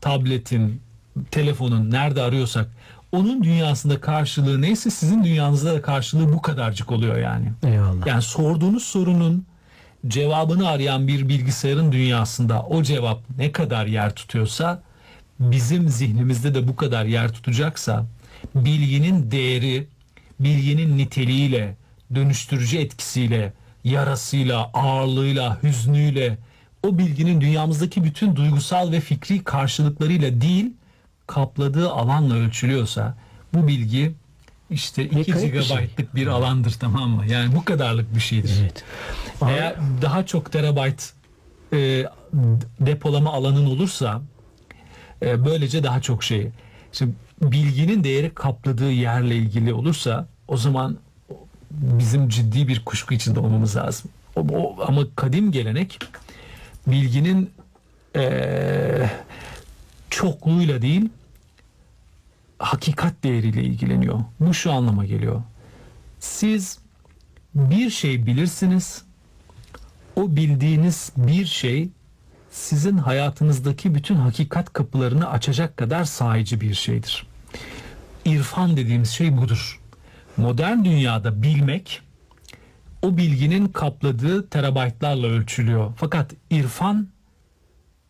tabletin, 0.00 0.80
telefonun 1.30 1.90
nerede 1.90 2.22
arıyorsak 2.22 2.68
onun 3.16 3.44
dünyasında 3.44 4.00
karşılığı 4.00 4.62
neyse 4.62 4.90
sizin 4.90 5.24
dünyanızda 5.24 5.74
da 5.74 5.82
karşılığı 5.82 6.32
bu 6.32 6.42
kadarcık 6.42 6.92
oluyor 6.92 7.16
yani. 7.18 7.52
Eyvallah. 7.66 8.06
Yani 8.06 8.22
sorduğunuz 8.22 8.82
sorunun 8.82 9.46
cevabını 10.06 10.68
arayan 10.68 11.08
bir 11.08 11.28
bilgisayarın 11.28 11.92
dünyasında 11.92 12.62
o 12.62 12.82
cevap 12.82 13.20
ne 13.38 13.52
kadar 13.52 13.86
yer 13.86 14.14
tutuyorsa 14.14 14.82
bizim 15.40 15.88
zihnimizde 15.88 16.54
de 16.54 16.68
bu 16.68 16.76
kadar 16.76 17.04
yer 17.04 17.32
tutacaksa 17.32 18.06
bilginin 18.54 19.30
değeri, 19.30 19.86
bilginin 20.40 20.98
niteliğiyle, 20.98 21.76
dönüştürücü 22.14 22.78
etkisiyle, 22.78 23.52
yarasıyla, 23.84 24.70
ağırlığıyla, 24.74 25.62
hüznüyle 25.62 26.38
o 26.82 26.98
bilginin 26.98 27.40
dünyamızdaki 27.40 28.04
bütün 28.04 28.36
duygusal 28.36 28.92
ve 28.92 29.00
fikri 29.00 29.44
karşılıklarıyla 29.44 30.40
değil 30.40 30.72
kapladığı 31.26 31.90
alanla 31.90 32.34
ölçülüyorsa 32.34 33.14
bu 33.54 33.66
bilgi 33.68 34.12
işte 34.70 35.04
2 35.04 35.16
Mekanik 35.16 35.52
bir 35.54 35.62
şey. 35.62 35.76
GB'lık 35.76 36.14
bir 36.14 36.26
alandır 36.26 36.72
tamam 36.80 37.10
mı? 37.10 37.24
Yani 37.28 37.56
bu 37.56 37.64
kadarlık 37.64 38.14
bir 38.14 38.20
şeydir. 38.20 38.58
Evet. 38.60 38.84
Eğer 39.42 39.76
daha 40.02 40.26
çok 40.26 40.52
terabayt 40.52 41.12
e, 41.72 42.04
depolama 42.80 43.32
alanın 43.32 43.66
olursa 43.66 44.22
e, 45.22 45.44
böylece 45.44 45.82
daha 45.84 46.00
çok 46.00 46.24
şey. 46.24 46.48
Şimdi 46.92 47.12
bilginin 47.42 48.04
değeri 48.04 48.34
kapladığı 48.34 48.90
yerle 48.92 49.36
ilgili 49.36 49.72
olursa 49.74 50.26
o 50.48 50.56
zaman 50.56 50.98
bizim 51.70 52.28
ciddi 52.28 52.68
bir 52.68 52.84
kuşku 52.84 53.14
içinde 53.14 53.40
olmamız 53.40 53.76
lazım. 53.76 54.10
O, 54.36 54.40
o- 54.40 54.76
ama 54.88 55.02
kadim 55.16 55.52
gelenek 55.52 55.98
bilginin 56.86 57.50
e, 58.16 59.10
çokluğuyla 60.16 60.82
değil 60.82 61.08
hakikat 62.58 63.24
değeriyle 63.24 63.62
ilgileniyor. 63.62 64.20
Bu 64.40 64.54
şu 64.54 64.72
anlama 64.72 65.04
geliyor. 65.04 65.42
Siz 66.20 66.78
bir 67.54 67.90
şey 67.90 68.26
bilirsiniz. 68.26 69.04
O 70.16 70.36
bildiğiniz 70.36 71.12
bir 71.16 71.46
şey 71.46 71.88
sizin 72.50 72.96
hayatınızdaki 72.96 73.94
bütün 73.94 74.14
hakikat 74.14 74.72
kapılarını 74.72 75.30
açacak 75.30 75.76
kadar 75.76 76.04
sahici 76.04 76.60
bir 76.60 76.74
şeydir. 76.74 77.26
İrfan 78.24 78.76
dediğimiz 78.76 79.10
şey 79.10 79.36
budur. 79.36 79.80
Modern 80.36 80.84
dünyada 80.84 81.42
bilmek 81.42 82.00
o 83.02 83.16
bilginin 83.16 83.68
kapladığı 83.68 84.48
terabaytlarla 84.48 85.26
ölçülüyor. 85.26 85.92
Fakat 85.96 86.32
irfan 86.50 87.08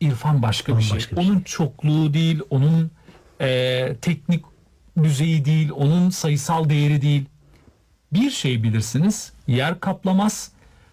irfan 0.01 0.43
başka 0.43 0.79
bir 0.79 0.83
şey. 0.83 0.91
Bambaşka 0.91 1.17
bir 1.17 1.23
şey. 1.23 1.31
Onun 1.31 1.41
çokluğu 1.41 2.15
değil, 2.15 2.41
onun 2.51 2.91
eee, 3.41 3.97
teknik 4.03 4.45
düzeyi 5.03 5.45
değil, 5.45 5.71
onun 5.75 6.11
sayısal 6.11 6.69
değeri 6.69 7.03
değil. 7.03 7.25
Bir 8.13 8.31
şey 8.31 8.63
bilirsiniz, 8.63 9.33
yer 9.47 9.81
kaplamaz. 9.81 10.51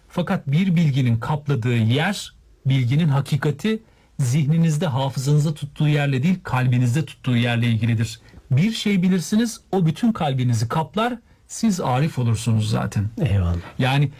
Fakat 0.08 0.46
bir 0.46 0.76
bilginin 0.76 1.16
kapladığı 1.16 1.76
yer, 1.76 2.34
bilginin 2.66 3.08
hakikati 3.08 3.82
zihninizde, 4.18 4.86
hafızanızda 4.86 5.54
tuttuğu 5.54 5.88
yerle 5.88 6.22
değil, 6.22 6.38
kalbinizde 6.42 7.04
tuttuğu 7.04 7.36
yerle 7.36 7.66
ilgilidir. 7.66 8.20
Bir 8.50 8.72
şey 8.72 9.02
bilirsiniz, 9.02 9.60
o 9.72 9.86
bütün 9.86 10.12
kalbinizi 10.12 10.68
kaplar, 10.68 11.14
siz 11.46 11.80
arif 11.80 12.18
olursunuz 12.18 12.70
zaten. 12.70 13.10
Eyvallah. 13.26 13.56
Yani 13.78 14.10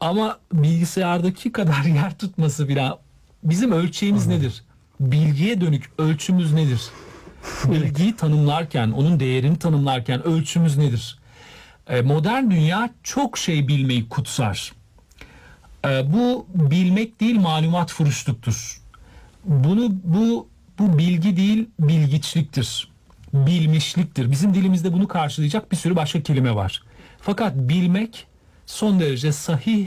ama 0.00 0.38
bilgisayardaki 0.52 1.52
kadar 1.52 1.82
yer 1.94 2.18
tutması 2.18 2.68
bile 2.68 2.90
bizim 3.44 3.72
ölçeğimiz 3.72 4.26
nedir? 4.26 4.64
Bilgiye 5.00 5.60
dönük 5.60 5.90
ölçümüz 5.98 6.52
nedir? 6.52 6.80
Bilgiyi 7.64 8.16
tanımlarken, 8.16 8.90
onun 8.90 9.20
değerini 9.20 9.58
tanımlarken 9.58 10.26
ölçümüz 10.26 10.76
nedir? 10.76 11.18
E, 11.88 12.00
modern 12.02 12.50
dünya 12.50 12.90
çok 13.02 13.38
şey 13.38 13.68
bilmeyi 13.68 14.08
kutsar. 14.08 14.72
E, 15.84 16.12
bu 16.12 16.46
bilmek 16.54 17.20
değil 17.20 17.40
malumat 17.40 17.92
furuşluktur. 17.92 18.80
Bunu 19.44 19.90
bu 20.04 20.48
bu 20.78 20.98
bilgi 20.98 21.36
değil 21.36 21.68
bilgiçliktir. 21.80 22.88
Bilmişliktir. 23.34 24.30
Bizim 24.30 24.54
dilimizde 24.54 24.92
bunu 24.92 25.08
karşılayacak 25.08 25.72
bir 25.72 25.76
sürü 25.76 25.96
başka 25.96 26.22
kelime 26.22 26.54
var. 26.54 26.82
Fakat 27.20 27.54
bilmek 27.56 28.26
son 28.66 29.00
derece 29.00 29.32
sahih, 29.32 29.86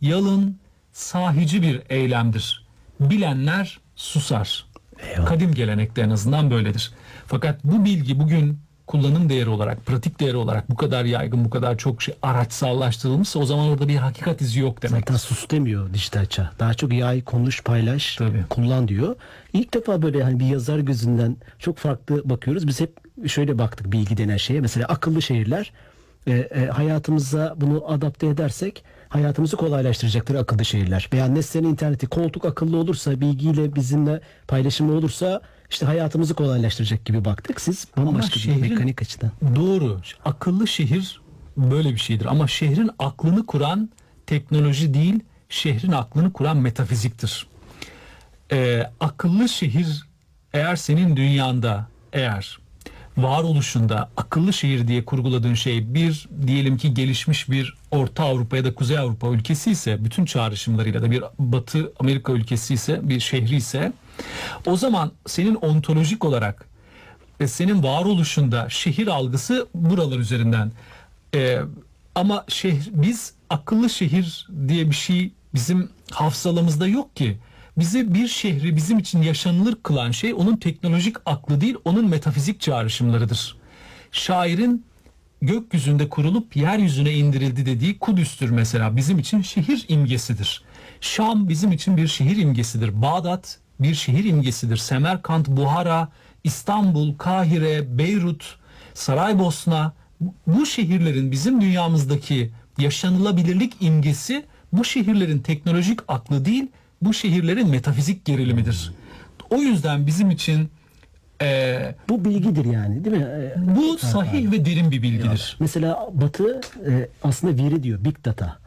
yalın, 0.00 0.58
sahici 0.92 1.62
bir 1.62 1.82
eylemdir. 1.88 2.67
Bilenler 3.00 3.80
susar. 3.96 4.66
Eyvallah. 4.98 5.26
Kadim 5.26 5.54
gelenekte 5.54 6.02
en 6.02 6.10
azından 6.10 6.50
böyledir. 6.50 6.92
Fakat 7.26 7.64
bu 7.64 7.84
bilgi 7.84 8.20
bugün 8.20 8.58
kullanım 8.86 9.28
değeri 9.28 9.48
olarak, 9.48 9.86
pratik 9.86 10.20
değeri 10.20 10.36
olarak 10.36 10.70
bu 10.70 10.76
kadar 10.76 11.04
yaygın, 11.04 11.44
bu 11.44 11.50
kadar 11.50 11.78
çok 11.78 12.02
şey 12.02 12.14
araçsallaştırılmışsa 12.22 13.38
o 13.38 13.44
zaman 13.44 13.68
orada 13.68 13.88
bir 13.88 13.96
hakikat 13.96 14.40
izi 14.40 14.60
yok 14.60 14.82
demek. 14.82 15.00
Zaten 15.00 15.16
sus 15.16 15.50
demiyor 15.50 15.94
dijital 15.94 16.26
çağ. 16.26 16.50
Daha 16.58 16.74
çok 16.74 16.92
yay, 16.92 17.24
konuş, 17.24 17.62
paylaş, 17.62 18.16
Tabii. 18.16 18.44
kullan 18.50 18.88
diyor. 18.88 19.16
İlk 19.52 19.74
defa 19.74 20.02
böyle 20.02 20.22
hani 20.22 20.40
bir 20.40 20.46
yazar 20.46 20.78
gözünden 20.78 21.36
çok 21.58 21.78
farklı 21.78 22.28
bakıyoruz. 22.28 22.66
Biz 22.66 22.80
hep 22.80 22.98
şöyle 23.28 23.58
baktık 23.58 23.92
bilgi 23.92 24.16
denen 24.16 24.36
şeye. 24.36 24.60
Mesela 24.60 24.86
akıllı 24.86 25.22
şehirler 25.22 25.72
e, 26.26 26.32
e, 26.32 26.66
hayatımıza 26.66 27.54
bunu 27.56 27.84
adapte 27.88 28.26
edersek 28.26 28.84
hayatımızı 29.08 29.56
kolaylaştıracaktır 29.56 30.34
akıllı 30.34 30.64
şehirler. 30.64 31.08
Veya 31.12 31.26
nesnenin 31.26 31.68
interneti 31.68 32.06
koltuk 32.06 32.44
akıllı 32.44 32.76
olursa 32.76 33.20
bilgiyle 33.20 33.74
bizimle 33.74 34.20
paylaşımı 34.48 34.92
olursa 34.92 35.40
işte 35.70 35.86
hayatımızı 35.86 36.34
kolaylaştıracak 36.34 37.04
gibi 37.04 37.24
baktık. 37.24 37.60
Siz 37.60 37.86
bambaşka 37.96 38.34
bir 38.34 38.40
şehrin- 38.40 38.60
mekanik 38.60 39.02
açıdan. 39.02 39.30
Doğru. 39.56 40.00
Akıllı 40.24 40.66
şehir 40.66 41.20
böyle 41.56 41.90
bir 41.94 41.98
şeydir. 42.00 42.26
Ama 42.26 42.48
şehrin 42.48 42.90
aklını 42.98 43.46
kuran 43.46 43.90
teknoloji 44.26 44.94
değil, 44.94 45.20
şehrin 45.48 45.92
aklını 45.92 46.32
kuran 46.32 46.56
metafiziktir. 46.56 47.46
Ee, 48.52 48.90
akıllı 49.00 49.48
şehir 49.48 50.06
eğer 50.52 50.76
senin 50.76 51.16
dünyanda 51.16 51.86
eğer 52.12 52.58
varoluşunda 53.18 54.10
akıllı 54.16 54.52
şehir 54.52 54.88
diye 54.88 55.04
kurguladığın 55.04 55.54
şey 55.54 55.94
bir 55.94 56.28
diyelim 56.46 56.76
ki 56.76 56.94
gelişmiş 56.94 57.50
bir 57.50 57.74
Orta 57.90 58.24
Avrupa 58.24 58.56
ya 58.56 58.64
da 58.64 58.74
Kuzey 58.74 58.98
Avrupa 58.98 59.28
ülkesi 59.28 59.70
ise 59.70 60.04
bütün 60.04 60.24
çağrışımlarıyla 60.24 61.02
da 61.02 61.10
bir 61.10 61.24
Batı 61.38 61.92
Amerika 62.00 62.32
ülkesi 62.32 62.74
ise 62.74 63.00
bir 63.02 63.20
şehri 63.20 63.56
ise 63.56 63.92
o 64.66 64.76
zaman 64.76 65.12
senin 65.26 65.54
ontolojik 65.54 66.24
olarak 66.24 66.68
ve 67.40 67.48
senin 67.48 67.82
varoluşunda 67.82 68.68
şehir 68.68 69.06
algısı 69.06 69.66
buralar 69.74 70.18
üzerinden. 70.18 70.72
Ee, 71.34 71.58
ama 72.14 72.44
şehir, 72.48 72.88
biz 72.92 73.32
akıllı 73.50 73.90
şehir 73.90 74.48
diye 74.68 74.90
bir 74.90 74.94
şey 74.94 75.30
bizim 75.54 75.90
hafızalamızda 76.10 76.86
yok 76.86 77.16
ki. 77.16 77.38
Bizi 77.78 78.14
bir 78.14 78.28
şehri 78.28 78.76
bizim 78.76 78.98
için 78.98 79.22
yaşanılır 79.22 79.76
kılan 79.82 80.10
şey 80.10 80.34
onun 80.34 80.56
teknolojik 80.56 81.16
aklı 81.26 81.60
değil, 81.60 81.76
onun 81.84 82.08
metafizik 82.08 82.60
çağrışımlarıdır. 82.60 83.56
Şairin 84.12 84.84
gökyüzünde 85.42 86.08
kurulup 86.08 86.56
yeryüzüne 86.56 87.12
indirildi 87.12 87.66
dediği 87.66 87.98
Kudüs'tür 87.98 88.50
mesela 88.50 88.96
bizim 88.96 89.18
için 89.18 89.42
şehir 89.42 89.84
imgesidir. 89.88 90.62
Şam 91.00 91.48
bizim 91.48 91.72
için 91.72 91.96
bir 91.96 92.08
şehir 92.08 92.36
imgesidir. 92.36 93.02
Bağdat 93.02 93.58
bir 93.80 93.94
şehir 93.94 94.24
imgesidir. 94.24 94.76
Semerkant, 94.76 95.48
Buhara, 95.48 96.08
İstanbul, 96.44 97.16
Kahire, 97.18 97.98
Beyrut, 97.98 98.56
Saraybosna 98.94 99.92
bu 100.46 100.66
şehirlerin 100.66 101.32
bizim 101.32 101.60
dünyamızdaki 101.60 102.50
yaşanılabilirlik 102.78 103.74
imgesi 103.80 104.44
bu 104.72 104.84
şehirlerin 104.84 105.38
teknolojik 105.38 106.00
aklı 106.08 106.44
değil 106.44 106.66
bu 107.02 107.14
şehirlerin 107.14 107.68
metafizik 107.68 108.24
gerilimidir. 108.24 108.92
O 109.50 109.56
yüzden 109.56 110.06
bizim 110.06 110.30
için 110.30 110.68
eee, 111.40 111.94
Bu 112.08 112.24
bilgidir 112.24 112.64
yani 112.64 113.04
değil 113.04 113.16
mi? 113.16 113.22
E, 113.22 113.54
bu 113.76 113.98
sahih 113.98 114.52
ve 114.52 114.64
derin 114.64 114.90
bir 114.90 115.02
bilgidir. 115.02 115.56
Mesela 115.60 116.08
Batı 116.12 116.60
e, 116.88 117.08
aslında 117.22 117.62
veri 117.62 117.82
diyor, 117.82 118.04
big 118.04 118.16
data. 118.24 118.58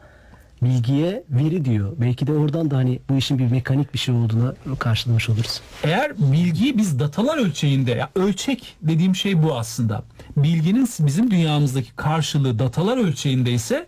Bilgiye 0.62 1.24
veri 1.30 1.64
diyor. 1.64 1.92
Belki 2.00 2.26
de 2.26 2.32
oradan 2.32 2.70
da 2.70 2.76
hani 2.76 3.00
bu 3.10 3.16
işin 3.16 3.38
bir 3.38 3.50
mekanik 3.50 3.94
bir 3.94 3.98
şey 3.98 4.14
olduğunu 4.14 4.54
karşılamış 4.78 5.28
oluruz. 5.28 5.60
Eğer 5.84 6.12
bilgiyi 6.18 6.78
biz 6.78 6.98
datalar 6.98 7.38
ölçeğinde, 7.38 7.90
ya 7.90 8.10
ölçek 8.16 8.76
dediğim 8.82 9.16
şey 9.16 9.42
bu 9.42 9.58
aslında. 9.58 10.02
Bilginin 10.36 10.88
bizim 11.00 11.30
dünyamızdaki 11.30 11.92
karşılığı 11.96 12.58
datalar 12.58 12.96
ölçeğinde 12.96 13.52
ise 13.52 13.86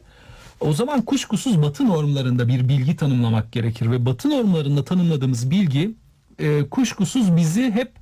o 0.65 0.73
zaman 0.73 1.03
kuşkusuz 1.03 1.63
batı 1.63 1.89
normlarında 1.89 2.49
bir 2.49 2.69
bilgi 2.69 2.97
tanımlamak 2.97 3.53
gerekir 3.53 3.91
ve 3.91 4.07
batı 4.07 4.31
normlarında 4.31 4.85
tanımladığımız 4.85 5.51
bilgi 5.51 5.95
e, 6.39 6.69
kuşkusuz 6.69 7.37
bizi 7.37 7.71
hep 7.71 7.93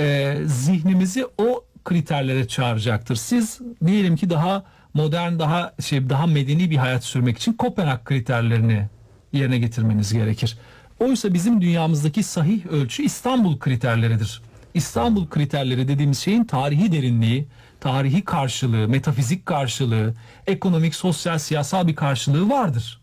e, 0.00 0.36
zihnimizi 0.46 1.26
o 1.38 1.64
kriterlere 1.84 2.48
çağıracaktır. 2.48 3.16
Siz 3.16 3.60
diyelim 3.86 4.16
ki 4.16 4.30
daha 4.30 4.64
modern, 4.94 5.38
daha 5.38 5.74
şey 5.80 6.10
daha 6.10 6.26
medeni 6.26 6.70
bir 6.70 6.76
hayat 6.76 7.04
sürmek 7.04 7.38
için 7.38 7.52
Kopenhag 7.52 8.04
kriterlerini 8.04 8.86
yerine 9.32 9.58
getirmeniz 9.58 10.12
gerekir. 10.12 10.58
Oysa 11.00 11.34
bizim 11.34 11.60
dünyamızdaki 11.60 12.22
sahih 12.22 12.66
ölçü 12.66 13.02
İstanbul 13.02 13.58
kriterleridir. 13.58 14.42
İstanbul 14.74 15.28
kriterleri 15.28 15.88
dediğimiz 15.88 16.18
şeyin 16.18 16.44
tarihi 16.44 16.92
derinliği, 16.92 17.48
tarihi 17.80 18.24
karşılığı, 18.24 18.88
metafizik 18.88 19.46
karşılığı, 19.46 20.14
ekonomik, 20.46 20.94
sosyal, 20.94 21.38
siyasal 21.38 21.86
bir 21.86 21.96
karşılığı 21.96 22.50
vardır. 22.50 23.00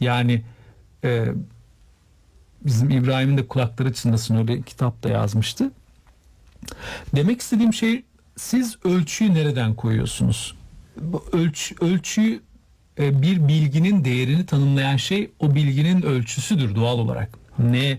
Yani 0.00 0.42
e, 1.04 1.24
bizim 2.66 2.90
İbrahim'in 2.90 3.38
de 3.38 3.46
kulakları 3.46 3.92
çınlasın 3.92 4.36
öyle 4.36 4.62
kitapta 4.62 5.08
yazmıştı. 5.08 5.70
Demek 7.16 7.40
istediğim 7.40 7.74
şey 7.74 8.04
siz 8.36 8.76
ölçüyü 8.84 9.34
nereden 9.34 9.74
koyuyorsunuz? 9.74 10.56
Ölç, 11.32 11.72
ölçüyü 11.80 12.42
e, 12.98 13.22
bir 13.22 13.48
bilginin 13.48 14.04
değerini 14.04 14.46
tanımlayan 14.46 14.96
şey 14.96 15.30
o 15.38 15.54
bilginin 15.54 16.02
ölçüsüdür 16.02 16.74
doğal 16.74 16.98
olarak. 16.98 17.38
Ne? 17.58 17.98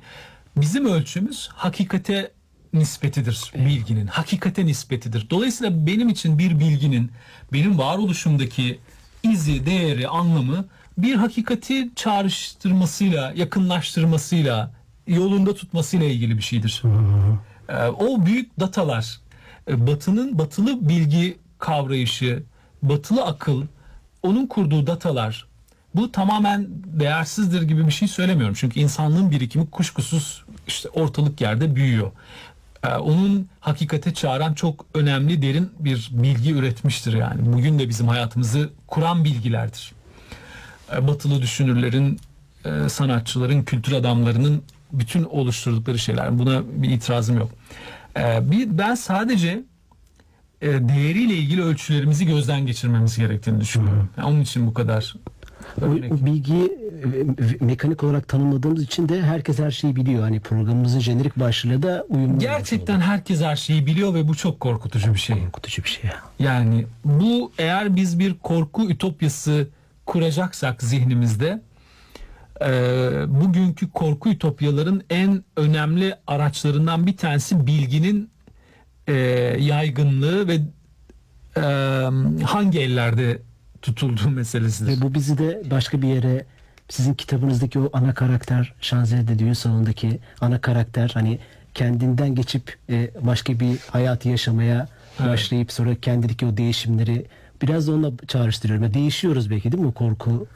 Bizim 0.58 0.86
ölçümüz 0.86 1.50
hakikate 1.54 2.32
nispetidir 2.74 3.52
bilginin. 3.56 4.08
Hakikate 4.08 4.66
nispetidir. 4.66 5.30
Dolayısıyla 5.30 5.86
benim 5.86 6.10
için 6.10 6.38
bir 6.38 6.60
bilginin 6.60 7.12
benim 7.54 7.78
varoluşumdaki 7.78 8.80
izi, 9.24 9.66
değeri, 9.66 10.08
anlamı 10.08 10.66
bir 10.98 11.16
hakikati 11.16 11.90
çağrıştırmasıyla, 11.96 13.34
yakınlaştırmasıyla, 13.36 14.72
yolunda 15.08 15.56
tutmasıyla 15.56 16.06
ilgili 16.06 16.38
bir 16.38 16.42
şeydir. 16.44 16.84
Ee, 17.70 17.88
o 17.88 18.26
büyük 18.26 18.60
datalar, 18.60 19.20
e, 19.68 19.88
batının 19.88 20.40
batılı 20.40 20.90
bilgi 20.90 21.38
kavrayışı, 21.60 22.44
batılı 22.84 23.26
akıl, 23.26 23.64
onun 24.24 24.48
kurduğu 24.48 24.88
datalar 24.88 25.52
bu 25.96 26.12
tamamen 26.12 26.68
değersizdir 26.86 27.62
gibi 27.62 27.88
bir 27.88 27.92
şey 27.92 28.08
söylemiyorum. 28.08 28.56
Çünkü 28.60 28.80
insanlığın 28.80 29.32
birikimi 29.32 29.70
kuşkusuz 29.70 30.44
işte 30.68 30.90
ortalık 30.90 31.42
yerde 31.42 31.76
büyüyor. 31.76 32.12
Ee, 32.84 32.88
onun 32.96 33.50
hakikate 33.60 34.14
çağıran 34.14 34.54
çok 34.54 34.86
önemli 34.94 35.42
derin 35.42 35.72
bir 35.80 36.10
bilgi 36.12 36.54
üretmiştir 36.54 37.14
yani. 37.14 37.54
Bugün 37.54 37.80
de 37.80 37.90
bizim 37.90 38.08
hayatımızı 38.08 38.70
kuran 38.88 39.24
bilgilerdir. 39.24 39.92
Ee, 40.94 41.08
batılı 41.08 41.42
düşünürlerin, 41.42 42.20
e, 42.66 42.90
sanatçıların, 42.90 43.64
kültür 43.64 43.92
adamlarının 43.92 44.64
bütün 44.92 45.24
oluşturdukları 45.24 46.00
şeyler. 46.00 46.40
Buna 46.40 46.62
bir 46.68 46.90
itirazım 46.90 47.38
yok. 47.38 47.52
Ee, 48.18 48.52
bir, 48.52 48.78
ben 48.78 48.96
sadece 48.96 49.64
e, 50.62 50.68
değeriyle 50.68 51.34
ilgili 51.34 51.64
ölçülerimizi 51.64 52.26
gözden 52.26 52.66
geçirmemiz 52.66 53.18
gerektiğini 53.18 53.62
düşünüyorum. 53.62 54.10
Yani 54.18 54.28
onun 54.28 54.42
için 54.42 54.68
bu 54.68 54.74
kadar 54.74 55.16
örnek. 55.82 56.12
o 56.12 56.26
bilgiyi 56.26 56.66
e, 57.62 57.66
mekanik 57.66 58.04
olarak 58.04 58.28
tanımladığımız 58.28 58.84
için 58.84 59.10
de 59.10 59.22
herkes 59.22 59.60
her 59.60 59.72
şeyi 59.72 59.96
biliyor. 59.96 60.24
Hani 60.24 60.40
programımızın 60.40 61.00
jenerik 61.00 61.40
başlığıyla 61.40 61.84
da 61.84 62.06
uyumlu. 62.10 62.40
Gerçekten 62.40 63.00
herkes 63.00 63.42
her 63.42 63.56
şeyi 63.56 63.86
biliyor 63.86 64.14
ve 64.14 64.28
bu 64.28 64.36
çok 64.36 64.60
korkutucu 64.60 65.14
bir 65.14 65.20
şey. 65.20 65.44
korkutucu 65.44 65.84
bir 65.84 65.90
şey 65.90 66.10
ya. 66.10 66.16
Yani 66.40 66.86
bu 67.06 67.52
eğer 67.58 67.96
biz 67.96 68.20
bir 68.20 68.34
korku 68.34 68.90
ütopyası 68.90 69.68
kuracaksak 70.06 70.84
zihnimizde 70.84 71.62
e, 72.62 72.70
bugünkü 73.28 73.90
korku 73.90 74.30
ütopyaların 74.30 75.04
en 75.10 75.44
önemli 75.58 76.16
araçlarından 76.28 77.08
bir 77.08 77.18
tanesi 77.18 77.68
bilginin 77.68 78.30
e, 79.08 79.14
yaygınlığı 79.60 80.48
ve 80.48 80.60
e, 81.58 81.62
hangi 82.44 82.80
ellerde 82.80 83.42
tutulduğu 83.82 84.30
meselesidir. 84.30 84.98
Ve 84.98 85.02
bu 85.02 85.14
bizi 85.14 85.38
de 85.38 85.62
başka 85.72 86.02
bir 86.02 86.08
yere 86.08 86.46
sizin 86.90 87.14
kitabınızdaki 87.14 87.80
o 87.80 87.90
ana 87.94 88.14
karakter 88.14 88.74
Şanzelize 88.82 89.40
düğün 89.40 89.54
salonundaki 89.54 90.20
ana 90.42 90.62
karakter 90.62 91.12
hani 91.14 91.40
kendinden 91.74 92.36
geçip 92.36 92.78
e, 92.90 93.12
başka 93.22 93.60
bir 93.60 93.78
hayatı 93.92 94.30
yaşamaya 94.30 94.88
Evet. 95.20 95.30
başlayıp 95.30 95.72
sonra 95.72 95.96
kendideki 95.96 96.46
o 96.46 96.58
değişimleri 96.58 97.26
biraz 97.62 97.88
da 97.88 97.92
onunla 97.92 98.12
çağrıştırıyorum. 98.28 98.84
Ya 98.84 98.94
Değişiyoruz 98.94 99.50
belki 99.50 99.72
değil 99.72 99.84
mi 99.84 99.88
o 99.88 99.92
korku? 99.92 100.48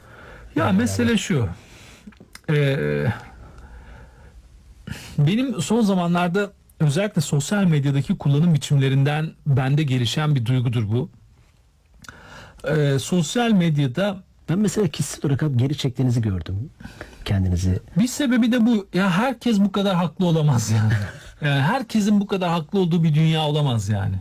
Ya 0.56 0.72
mesele 0.72 1.16
şu. 1.18 1.48
Ee, 2.50 3.06
benim 5.18 5.62
son 5.62 5.80
zamanlarda 5.80 6.52
özellikle 6.80 7.20
sosyal 7.20 7.64
medyadaki 7.64 8.18
kullanım 8.18 8.54
biçimlerinden 8.54 9.32
bende 9.46 9.82
gelişen 9.82 10.34
bir 10.34 10.46
duygudur 10.46 10.88
bu. 10.88 11.10
Ee, 12.64 12.98
sosyal 12.98 13.50
medyada 13.50 14.22
Ben 14.48 14.58
mesela 14.58 14.88
kişisel 14.88 15.30
olarak 15.30 15.58
geri 15.58 15.76
çektiğinizi 15.76 16.22
gördüm 16.22 16.70
kendinizi. 17.24 17.80
bir 17.98 18.06
sebebi 18.08 18.52
de 18.52 18.66
bu. 18.66 18.86
Ya 18.94 19.10
herkes 19.10 19.60
bu 19.60 19.72
kadar 19.72 19.94
haklı 19.94 20.26
olamaz 20.26 20.70
yani. 20.70 20.92
Yani 21.42 21.60
herkesin 21.60 22.20
bu 22.20 22.26
kadar 22.26 22.50
haklı 22.50 22.78
olduğu 22.78 23.02
bir 23.04 23.14
dünya 23.14 23.42
olamaz 23.42 23.88
yani. 23.88 24.16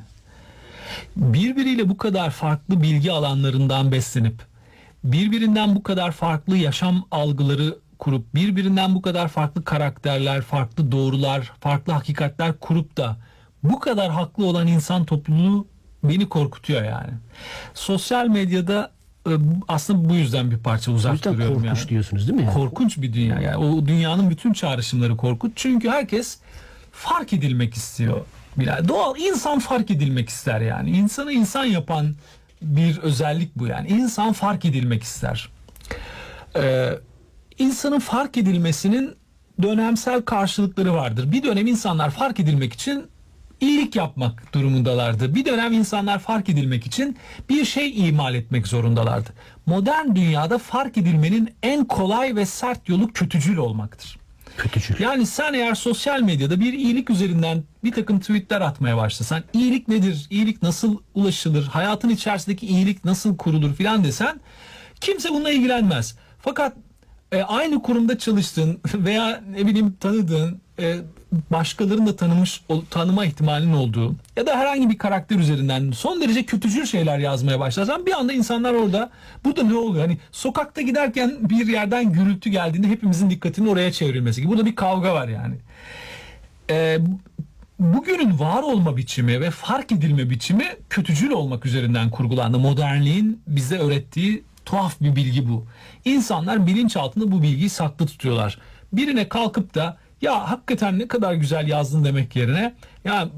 Birbiriyle 1.15 1.89
bu 1.89 1.97
kadar 1.97 2.29
farklı 2.29 2.81
bilgi 2.81 3.11
alanlarından 3.11 3.91
beslenip 3.91 4.41
birbirinden 5.03 5.75
bu 5.75 5.83
kadar 5.83 6.11
farklı 6.11 6.57
yaşam 6.57 7.05
algıları 7.11 7.77
kurup 7.99 8.35
birbirinden 8.35 8.95
bu 8.95 9.01
kadar 9.01 9.27
farklı 9.27 9.63
karakterler, 9.63 10.41
farklı 10.41 10.91
doğrular, 10.91 11.51
farklı 11.59 11.93
hakikatler 11.93 12.59
kurup 12.59 12.97
da 12.97 13.17
bu 13.63 13.79
kadar 13.79 14.11
haklı 14.11 14.45
olan 14.45 14.67
insan 14.67 15.05
topluluğu 15.05 15.67
beni 16.09 16.29
korkutuyor 16.29 16.83
yani. 16.83 17.11
Sosyal 17.73 18.27
medyada 18.27 18.91
e, 19.27 19.31
aslında 19.67 20.09
bu 20.09 20.15
yüzden 20.15 20.51
bir 20.51 20.57
parça 20.57 20.91
uzak 20.91 21.13
yüzden 21.13 21.33
duruyorum 21.33 21.55
korkunç 21.55 21.79
yani. 21.79 21.89
diyorsunuz 21.89 22.27
değil 22.27 22.39
mi? 22.39 22.45
Yani? 22.45 22.53
Korkunç 22.53 22.97
bir 22.97 23.13
dünya 23.13 23.39
yani. 23.41 23.57
O 23.57 23.85
dünyanın 23.85 24.29
bütün 24.29 24.53
çağrışımları 24.53 25.17
korkunç. 25.17 25.51
Çünkü 25.55 25.89
herkes 25.89 26.37
fark 26.91 27.33
edilmek 27.33 27.73
istiyor. 27.73 28.25
Yani 28.59 28.87
doğal 28.87 29.17
insan 29.17 29.59
fark 29.59 29.91
edilmek 29.91 30.29
ister 30.29 30.61
yani. 30.61 30.89
İnsanı 30.89 31.31
insan 31.31 31.65
yapan 31.65 32.15
bir 32.61 32.97
özellik 32.97 33.55
bu 33.55 33.67
yani. 33.67 33.87
İnsan 33.87 34.33
fark 34.33 34.65
edilmek 34.65 35.03
ister. 35.03 35.49
Ee, 36.55 36.89
insanın 37.57 37.99
fark 37.99 38.37
edilmesinin 38.37 39.15
dönemsel 39.61 40.21
karşılıkları 40.21 40.93
vardır. 40.93 41.31
Bir 41.31 41.43
dönem 41.43 41.67
insanlar 41.67 42.09
fark 42.11 42.39
edilmek 42.39 42.73
için 42.73 43.07
iyilik 43.61 43.95
yapmak 43.95 44.53
durumundalardı. 44.53 45.35
Bir 45.35 45.45
dönem 45.45 45.73
insanlar 45.73 46.19
fark 46.19 46.49
edilmek 46.49 46.85
için 46.85 47.17
bir 47.49 47.65
şey 47.65 48.07
imal 48.07 48.35
etmek 48.35 48.67
zorundalardı. 48.67 49.29
Modern 49.65 50.15
dünyada 50.15 50.57
fark 50.57 50.97
edilmenin 50.97 51.49
en 51.63 51.85
kolay 51.85 52.35
ve 52.35 52.45
sert 52.45 52.89
yolu 52.89 53.13
kötücül 53.13 53.57
olmaktır. 53.57 54.17
Kötücül. 54.57 54.99
Yani 54.99 55.25
sen 55.25 55.53
eğer 55.53 55.75
sosyal 55.75 56.21
medyada 56.21 56.59
bir 56.59 56.73
iyilik 56.73 57.09
üzerinden 57.09 57.63
bir 57.83 57.91
takım 57.91 58.19
tweetler 58.19 58.61
atmaya 58.61 58.97
başlasan, 58.97 59.43
iyilik 59.53 59.87
nedir, 59.87 60.27
iyilik 60.29 60.63
nasıl 60.63 60.97
ulaşılır, 61.13 61.67
hayatın 61.67 62.09
içerisindeki 62.09 62.67
iyilik 62.67 63.05
nasıl 63.05 63.37
kurulur 63.37 63.73
filan 63.73 64.03
desen 64.03 64.39
kimse 65.01 65.29
bununla 65.29 65.49
ilgilenmez. 65.49 66.17
Fakat 66.39 66.73
e, 67.31 67.43
aynı 67.43 67.81
kurumda 67.81 68.17
çalıştığın 68.17 68.79
veya 68.93 69.41
ne 69.51 69.67
bileyim 69.67 69.93
tanıdığın 69.99 70.61
e, 70.79 70.97
başkalarının 71.51 72.07
da 72.07 72.15
tanımış 72.15 72.61
tanıma 72.89 73.25
ihtimalinin 73.25 73.73
olduğu 73.73 74.15
ya 74.35 74.47
da 74.47 74.57
herhangi 74.57 74.89
bir 74.89 74.97
karakter 74.97 75.35
üzerinden 75.35 75.91
son 75.91 76.21
derece 76.21 76.43
kötücül 76.43 76.85
şeyler 76.85 77.19
yazmaya 77.19 77.59
başlarsan 77.59 78.05
bir 78.05 78.11
anda 78.11 78.33
insanlar 78.33 78.73
orada 78.73 79.09
burada 79.45 79.63
ne 79.63 79.73
oluyor? 79.73 80.05
Hani 80.05 80.17
sokakta 80.31 80.81
giderken 80.81 81.37
bir 81.41 81.67
yerden 81.67 82.13
gürültü 82.13 82.49
geldiğinde 82.49 82.87
hepimizin 82.87 83.29
dikkatinin 83.29 83.67
oraya 83.67 83.91
çevrilmesi 83.91 84.41
gibi. 84.41 84.51
Burada 84.51 84.65
bir 84.65 84.75
kavga 84.75 85.13
var 85.13 85.27
yani. 85.27 85.55
Ee, 86.69 86.99
bugünün 87.79 88.39
var 88.39 88.63
olma 88.63 88.97
biçimi 88.97 89.41
ve 89.41 89.51
fark 89.51 89.91
edilme 89.91 90.29
biçimi 90.29 90.65
kötücül 90.89 91.31
olmak 91.31 91.65
üzerinden 91.65 92.09
kurgulandı. 92.09 92.59
Modernliğin 92.59 93.41
bize 93.47 93.77
öğrettiği 93.77 94.43
tuhaf 94.65 95.01
bir 95.01 95.15
bilgi 95.15 95.49
bu. 95.49 95.65
İnsanlar 96.05 96.67
bilinç 96.67 96.97
altında 96.97 97.31
bu 97.31 97.41
bilgiyi 97.41 97.69
saklı 97.69 98.05
tutuyorlar. 98.05 98.57
Birine 98.93 99.29
kalkıp 99.29 99.75
da 99.75 99.97
ya 100.21 100.51
hakikaten 100.51 100.99
ne 100.99 101.07
kadar 101.07 101.33
güzel 101.33 101.67
yazdın 101.67 102.03
demek 102.05 102.35
yerine 102.35 102.73
ya 103.05 103.29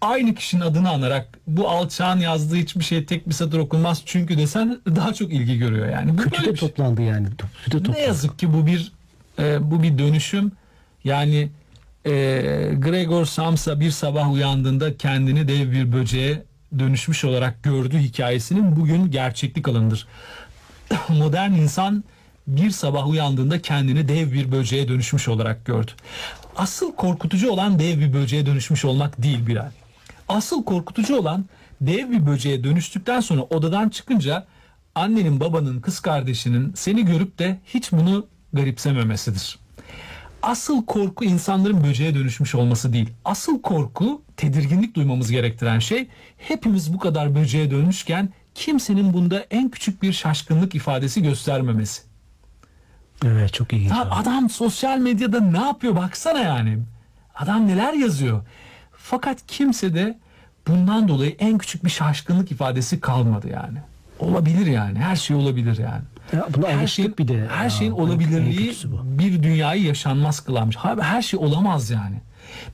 aynı 0.00 0.34
kişinin 0.34 0.62
adını 0.62 0.90
anarak 0.90 1.28
bu 1.46 1.68
alçağın 1.68 2.20
yazdığı 2.20 2.56
hiçbir 2.56 2.84
şey 2.84 3.04
tek 3.04 3.28
bir 3.28 3.34
satır 3.34 3.58
okunmaz 3.58 4.02
çünkü 4.06 4.38
desen 4.38 4.80
daha 4.86 5.14
çok 5.14 5.32
ilgi 5.32 5.58
görüyor 5.58 5.88
yani. 5.88 6.12
Bu 6.18 6.22
Kötü 6.22 6.40
de 6.40 6.44
şey. 6.44 6.54
toplandı 6.54 7.02
yani. 7.02 7.26
Kötü 7.64 7.72
de 7.72 7.76
Ne 7.78 7.82
toplandı. 7.82 8.06
yazık 8.06 8.38
ki 8.38 8.52
bu 8.54 8.66
bir 8.66 8.92
e, 9.38 9.70
bu 9.70 9.82
bir 9.82 9.98
dönüşüm. 9.98 10.52
Yani 11.04 11.48
e, 12.04 12.10
Gregor 12.78 13.24
Samsa 13.24 13.80
bir 13.80 13.90
sabah 13.90 14.32
uyandığında 14.32 14.96
kendini 14.96 15.48
dev 15.48 15.72
bir 15.72 15.92
böceğe 15.92 16.42
dönüşmüş 16.78 17.24
olarak 17.24 17.62
gördüğü 17.62 17.98
hikayesinin 17.98 18.76
bugün 18.76 19.10
gerçeklik 19.10 19.68
alanıdır. 19.68 20.06
Modern 21.08 21.52
insan 21.52 22.04
bir 22.46 22.70
sabah 22.70 23.08
uyandığında 23.08 23.62
kendini 23.62 24.08
dev 24.08 24.32
bir 24.32 24.52
böceğe 24.52 24.88
dönüşmüş 24.88 25.28
olarak 25.28 25.64
gördü. 25.64 25.90
Asıl 26.56 26.92
korkutucu 26.92 27.50
olan 27.50 27.78
dev 27.78 28.00
bir 28.00 28.12
böceğe 28.12 28.46
dönüşmüş 28.46 28.84
olmak 28.84 29.22
değil 29.22 29.46
Bilal. 29.46 29.70
Asıl 30.28 30.64
korkutucu 30.64 31.16
olan 31.16 31.44
dev 31.80 32.10
bir 32.10 32.26
böceğe 32.26 32.64
dönüştükten 32.64 33.20
sonra 33.20 33.42
odadan 33.42 33.88
çıkınca 33.88 34.46
annenin, 34.94 35.40
babanın, 35.40 35.80
kız 35.80 36.00
kardeşinin 36.00 36.72
seni 36.74 37.04
görüp 37.04 37.38
de 37.38 37.58
hiç 37.66 37.92
bunu 37.92 38.26
garipsememesidir. 38.52 39.58
Asıl 40.42 40.86
korku 40.86 41.24
insanların 41.24 41.84
böceğe 41.84 42.14
dönüşmüş 42.14 42.54
olması 42.54 42.92
değil. 42.92 43.10
Asıl 43.24 43.62
korku 43.62 44.22
tedirginlik 44.36 44.94
duymamız 44.94 45.30
gerektiren 45.30 45.78
şey 45.78 46.08
hepimiz 46.38 46.94
bu 46.94 46.98
kadar 46.98 47.34
böceğe 47.34 47.70
dönmüşken 47.70 48.28
kimsenin 48.54 49.12
bunda 49.12 49.46
en 49.50 49.68
küçük 49.68 50.02
bir 50.02 50.12
şaşkınlık 50.12 50.74
ifadesi 50.74 51.22
göstermemesi. 51.22 52.05
Evet 53.24 53.52
çok 53.52 53.72
ilginç. 53.72 53.90
Ya 53.90 54.10
adam 54.10 54.50
sosyal 54.50 54.98
medyada 54.98 55.40
ne 55.40 55.58
yapıyor 55.60 55.96
baksana 55.96 56.38
yani. 56.38 56.78
Adam 57.34 57.66
neler 57.68 57.92
yazıyor. 57.92 58.42
Fakat 58.92 59.38
kimse 59.46 59.94
de 59.94 60.18
bundan 60.68 61.08
dolayı 61.08 61.36
en 61.38 61.58
küçük 61.58 61.84
bir 61.84 61.90
şaşkınlık 61.90 62.52
ifadesi 62.52 63.00
kalmadı 63.00 63.48
yani. 63.48 63.78
Olabilir 64.18 64.66
yani. 64.66 64.98
Her 64.98 65.16
şey 65.16 65.36
olabilir 65.36 65.78
yani. 65.78 66.02
Ya 66.32 66.46
buna 66.56 66.68
her 66.68 66.86
şeyin, 66.86 67.14
bir 67.18 67.28
de. 67.28 67.48
her 67.50 67.64
Ya, 67.64 67.70
şeyin 67.70 67.92
olabilirliği 67.92 68.74
bir 69.04 69.42
dünyayı 69.42 69.82
yaşanmaz 69.82 70.40
kılarmış. 70.40 70.76
Abi 70.84 71.02
her 71.02 71.22
şey 71.22 71.40
olamaz 71.40 71.90
yani. 71.90 72.16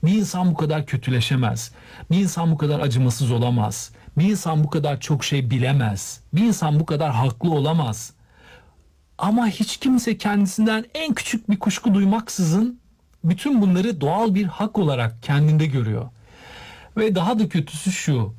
Bir 0.03 0.11
insan 0.13 0.51
bu 0.51 0.55
kadar 0.55 0.85
kötüleşemez. 0.85 1.71
Bir 2.11 2.17
insan 2.17 2.51
bu 2.51 2.57
kadar 2.57 2.79
acımasız 2.79 3.31
olamaz. 3.31 3.91
Bir 4.17 4.23
insan 4.23 4.63
bu 4.63 4.69
kadar 4.69 4.99
çok 4.99 5.23
şey 5.23 5.49
bilemez. 5.49 6.19
Bir 6.33 6.41
insan 6.43 6.79
bu 6.79 6.85
kadar 6.85 7.11
haklı 7.11 7.51
olamaz. 7.51 8.13
Ama 9.17 9.47
hiç 9.47 9.77
kimse 9.77 10.17
kendisinden 10.17 10.85
en 10.95 11.13
küçük 11.13 11.49
bir 11.49 11.59
kuşku 11.59 11.93
duymaksızın 11.93 12.79
bütün 13.23 13.61
bunları 13.61 14.01
doğal 14.01 14.35
bir 14.35 14.43
hak 14.45 14.79
olarak 14.79 15.23
kendinde 15.23 15.65
görüyor. 15.65 16.05
Ve 16.97 17.15
daha 17.15 17.39
da 17.39 17.49
kötüsü 17.49 17.91
şu. 17.91 18.33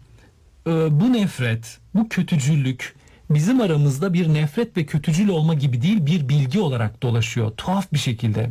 e, 0.66 0.70
Bu 1.00 1.12
nefret, 1.12 1.78
bu 1.94 2.08
kötücüllük 2.08 2.94
bizim 3.30 3.60
aramızda 3.60 4.12
bir 4.12 4.34
nefret 4.34 4.76
ve 4.76 4.86
kötücül 4.86 5.28
olma 5.28 5.54
gibi 5.54 5.82
değil 5.82 6.06
bir 6.06 6.28
bilgi 6.28 6.60
olarak 6.60 7.02
dolaşıyor. 7.02 7.50
Tuhaf 7.56 7.92
bir 7.92 7.98
şekilde. 7.98 8.50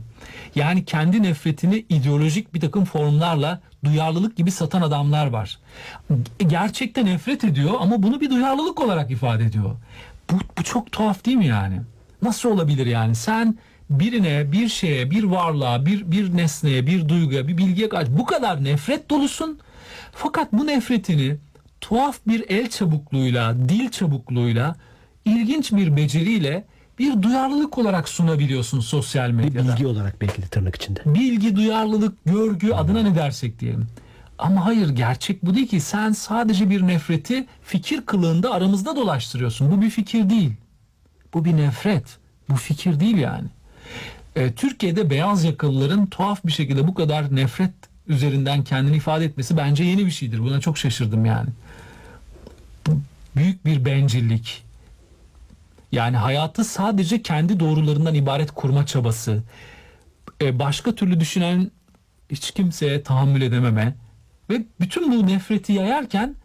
Yani 0.56 0.86
kendi 0.86 1.24
nefretini 1.24 1.86
ideolojik 1.90 2.54
bir 2.54 2.60
takım 2.62 2.86
formlarla 2.86 3.62
duyarlılık 3.86 4.38
gibi 4.38 4.52
satan 4.52 4.82
adamlar 4.82 5.28
var. 5.28 5.60
Gerçekten 6.48 7.06
nefret 7.06 7.44
ediyor 7.44 7.74
ama 7.80 8.04
bunu 8.04 8.22
bir 8.22 8.30
duyarlılık 8.30 8.82
olarak 8.82 9.12
ifade 9.12 9.44
ediyor. 9.44 9.76
Bu, 10.32 10.36
bu 10.58 10.64
çok 10.64 10.92
tuhaf 10.92 11.26
değil 11.26 11.38
mi 11.38 11.48
yani? 11.48 11.82
Nasıl 12.24 12.50
olabilir 12.50 12.86
yani? 12.86 13.16
Sen 13.16 13.58
birine, 13.90 14.52
bir 14.52 14.70
şeye, 14.70 15.12
bir 15.12 15.24
varlığa, 15.24 15.86
bir 15.86 16.12
bir 16.12 16.38
nesneye, 16.38 16.88
bir 16.88 17.10
duyguya, 17.10 17.48
bir 17.48 17.58
bilgiye 17.58 17.90
karşı 17.90 18.18
bu 18.18 18.26
kadar 18.26 18.64
nefret 18.64 19.10
dolusun. 19.10 19.60
Fakat 20.12 20.54
bu 20.54 20.68
nefretini 20.68 21.38
tuhaf 21.82 22.18
bir 22.28 22.50
el 22.50 22.70
çabukluğuyla, 22.70 23.70
dil 23.70 23.90
çabukluğuyla, 23.90 24.76
ilginç 25.26 25.72
bir 25.72 25.96
beceriyle 25.96 26.66
bir 27.00 27.22
duyarlılık 27.22 27.78
olarak 27.78 28.10
sunabiliyorsun 28.10 28.80
sosyal 28.80 29.30
Bir 29.30 29.34
medyada. 29.34 29.72
bilgi 29.74 29.88
olarak 29.88 30.22
belki 30.22 30.42
de 30.42 30.46
tırnak 30.46 30.76
içinde. 30.76 31.00
Bilgi, 31.06 31.56
duyarlılık, 31.56 32.26
görgü 32.26 32.72
adına 32.72 33.02
ne 33.04 33.16
dersek 33.16 33.60
diyelim. 33.60 33.88
Ama 34.40 34.66
hayır 34.66 34.90
gerçek 34.90 35.46
bu 35.46 35.56
değil 35.56 35.68
ki. 35.68 35.80
Sen 35.80 36.12
sadece 36.12 36.70
bir 36.70 36.88
nefreti 36.88 37.46
fikir 37.64 38.02
kılığında 38.02 38.52
aramızda 38.52 38.96
dolaştırıyorsun. 38.96 39.72
Bu 39.72 39.82
bir 39.82 39.90
fikir 39.90 40.30
değil. 40.30 40.52
Bu 41.34 41.46
bir 41.46 41.58
nefret. 41.58 42.18
Bu 42.50 42.56
fikir 42.56 43.00
değil 43.00 43.18
yani. 43.18 43.48
Ee, 44.36 44.54
Türkiye'de 44.54 45.10
beyaz 45.10 45.44
yakalıların 45.44 46.06
tuhaf 46.06 46.46
bir 46.46 46.52
şekilde 46.52 46.88
bu 46.88 46.94
kadar 46.94 47.36
nefret 47.36 47.74
üzerinden 48.08 48.64
kendini 48.64 48.96
ifade 48.96 49.26
etmesi 49.26 49.58
bence 49.58 49.84
yeni 49.84 50.06
bir 50.06 50.12
şeydir. 50.12 50.40
Buna 50.40 50.60
çok 50.60 50.78
şaşırdım 50.78 51.26
yani. 51.26 51.50
Büyük 53.36 53.66
bir 53.66 53.86
bencillik. 53.86 54.64
Yani 55.92 56.18
hayatı 56.18 56.64
sadece 56.64 57.22
kendi 57.22 57.60
doğrularından 57.60 58.16
ibaret 58.16 58.52
kurma 58.52 58.86
çabası. 58.86 59.44
Ee, 60.42 60.60
başka 60.60 60.96
türlü 60.96 61.20
düşünen 61.20 61.72
hiç 62.30 62.52
kimseye 62.52 63.04
tahammül 63.04 63.42
edememe 63.42 63.96
ve 64.50 64.64
bütün 64.80 65.12
bu 65.12 65.28
nefreti 65.28 65.74
yayarken 65.74 66.36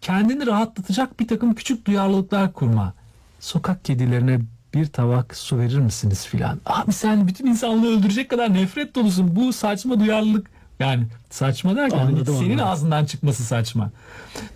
kendini 0.00 0.46
rahatlatacak 0.46 1.20
bir 1.20 1.28
takım 1.28 1.54
küçük 1.54 1.86
duyarlılıklar 1.86 2.52
kurma. 2.52 2.94
Sokak 3.40 3.84
kedilerine 3.84 4.40
bir 4.74 4.86
tabak 4.86 5.36
su 5.36 5.58
verir 5.58 5.78
misiniz 5.78 6.26
filan. 6.26 6.60
Abi 6.66 6.92
sen 6.92 7.28
bütün 7.28 7.46
insanlığı 7.46 7.98
öldürecek 7.98 8.30
kadar 8.30 8.54
nefret 8.54 8.94
dolusun. 8.94 9.36
Bu 9.36 9.52
saçma 9.52 10.00
duyarlılık 10.00 10.50
yani 10.80 11.06
saçma 11.30 11.76
derken 11.76 11.98
hani 11.98 12.08
Anladım, 12.08 12.36
senin 12.38 12.50
anladım. 12.50 12.66
ağzından 12.68 13.04
çıkması 13.04 13.42
saçma. 13.44 13.90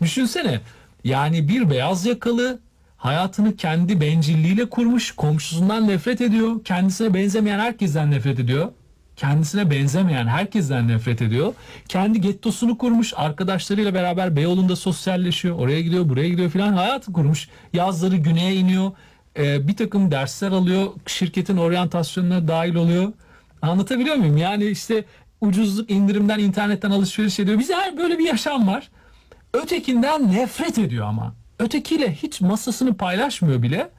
Düşünsene 0.03 0.61
yani 1.05 1.49
bir 1.49 1.70
beyaz 1.70 2.07
yakalı 2.07 2.59
hayatını 2.97 3.57
kendi 3.57 4.01
bencilliğiyle 4.01 4.70
kurmuş, 4.70 5.12
komşusundan 5.12 5.88
nefret 5.88 6.20
ediyor, 6.20 6.64
kendisine 6.64 7.14
benzemeyen 7.14 7.59
herkesten 7.59 8.11
nefret 8.11 8.38
ediyor. 8.40 8.73
Kendisine 9.16 9.70
benzemeyen 9.70 10.27
herkesten 10.27 10.88
nefret 10.88 11.22
ediyor. 11.22 11.55
Kendi 11.88 12.20
gettosunu 12.20 12.79
kurmuş. 12.79 13.12
Arkadaşlarıyla 13.16 13.94
beraber 13.94 14.37
Beyoğlu'nda 14.37 14.77
sosyalleşiyor. 14.77 15.59
Oraya 15.59 15.81
gidiyor, 15.81 16.09
buraya 16.09 16.29
gidiyor 16.29 16.50
filan. 16.50 16.72
Hayatı 16.72 17.12
kurmuş. 17.12 17.48
Yazları 17.72 18.16
güneye 18.16 18.55
iniyor. 18.55 18.92
Ee, 19.38 19.68
bir 19.68 19.77
takım 19.77 20.11
dersler 20.11 20.50
alıyor. 20.50 20.87
Şirketin 21.07 21.57
oryantasyonuna 21.57 22.48
dahil 22.48 22.74
oluyor. 22.74 23.12
Anlatabiliyor 23.62 24.16
muyum? 24.16 24.37
Yani 24.37 24.64
işte 24.64 25.05
ucuzluk 25.40 25.90
indirimden 25.90 26.38
internetten 26.38 26.90
alışveriş 26.90 27.40
ediyor. 27.40 27.59
Bize 27.59 27.74
her 27.74 27.96
böyle 27.96 28.18
bir 28.18 28.27
yaşam 28.27 28.66
var. 28.66 28.90
Ötekinden 29.53 30.33
nefret 30.33 30.79
ediyor 30.79 31.07
ama. 31.07 31.35
Ötekiyle 31.59 32.14
hiç 32.14 32.40
masasını 32.40 32.94
paylaşmıyor 32.96 33.62
bile. 33.62 33.90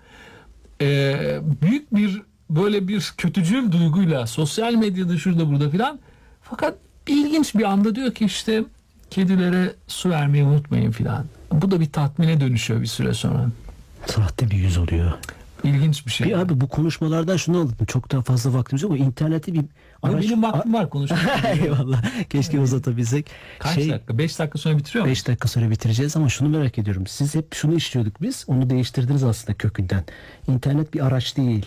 Ee, 0.82 1.40
büyük 1.62 1.96
bir 1.96 2.22
böyle 2.50 2.88
bir 2.88 3.14
kötücül 3.18 3.72
duyguyla 3.72 4.28
sosyal 4.28 4.74
medyada 4.74 5.18
şurada 5.18 5.50
burada 5.52 5.70
filan. 5.70 6.00
Fakat 6.42 6.76
ilginç 7.08 7.56
bir 7.56 7.64
anda 7.64 7.96
diyor 7.96 8.14
ki 8.14 8.26
işte 8.26 8.64
kedilere 9.10 9.74
su 9.88 10.10
vermeyi 10.10 10.44
unutmayın 10.44 10.92
filan. 10.92 11.26
Bu 11.52 11.72
da 11.72 11.80
bir 11.80 11.92
tatmine 11.92 12.42
dönüşüyor 12.42 12.82
bir 12.82 12.88
süre 12.88 13.14
sonra. 13.14 13.50
Sahte 14.06 14.52
bir 14.52 14.58
yüz 14.58 14.78
oluyor. 14.78 15.12
İlginç 15.64 16.06
bir 16.06 16.12
şey. 16.12 16.28
Bir 16.28 16.34
abi 16.34 16.62
bu 16.62 16.68
konuşmalardan 16.68 17.38
şunu 17.38 17.58
anladım. 17.60 17.86
Çok 17.86 18.12
daha 18.12 18.22
fazla 18.22 18.54
vaktimiz 18.54 18.84
yok 18.84 18.92
ama 18.92 19.06
internette 19.06 19.54
bir 19.54 19.66
Ama 20.04 20.22
benim 20.22 20.44
vaktim 20.44 20.74
var 20.74 20.90
konuşmaya. 20.90 21.52
Eyvallah. 21.64 22.04
Keşke 22.30 22.60
uzatabilsek. 22.60 23.26
Kaç 23.60 23.76
Şey, 23.76 23.90
dakika? 23.90 24.18
5 24.18 24.40
dakika 24.40 24.58
sonra 24.60 24.78
bitiriyor 24.78 25.06
mu? 25.06 25.12
5 25.12 25.28
dakika 25.28 25.48
sonra 25.48 25.70
bitireceğiz 25.70 26.18
ama 26.18 26.30
şunu 26.30 26.50
merak 26.50 26.78
ediyorum. 26.78 27.08
Siz 27.08 27.36
hep 27.36 27.54
şunu 27.56 27.76
işliyorduk 27.76 28.22
biz. 28.22 28.46
Onu 28.48 28.70
değiştirdiniz 28.70 29.24
aslında 29.24 29.58
kökünden. 29.58 30.04
İnternet 30.48 30.94
bir 30.94 31.06
araç 31.06 31.38
değil. 31.38 31.66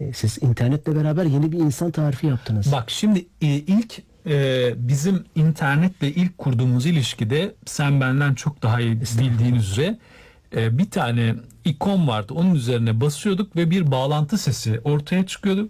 E, 0.00 0.12
Siz 0.12 0.38
internetle 0.42 0.96
beraber 0.96 1.24
yeni 1.24 1.52
bir 1.52 1.58
insan 1.58 1.90
tarifi 1.90 2.26
yaptınız. 2.26 2.72
Bak 2.72 2.90
şimdi 2.90 3.26
e, 3.42 3.46
ilk 3.46 4.02
e, 4.26 4.72
bizim 4.88 5.24
internetle 5.34 6.08
ilk 6.14 6.38
kurduğumuz 6.38 6.86
ilişkide 6.86 7.54
sen 7.66 8.00
benden 8.00 8.34
çok 8.34 8.62
daha 8.62 8.80
iyi 8.80 9.00
bildiğin 9.00 9.54
üzere 9.54 9.98
e, 10.56 10.78
bir 10.78 10.90
tane 10.90 11.34
ikon 11.64 12.08
vardı. 12.08 12.34
Onun 12.34 12.54
üzerine 12.54 13.00
basıyorduk 13.00 13.56
ve 13.56 13.70
bir 13.70 13.90
bağlantı 13.90 14.38
sesi 14.38 14.80
ortaya 14.84 15.26
çıkıyordu. 15.26 15.68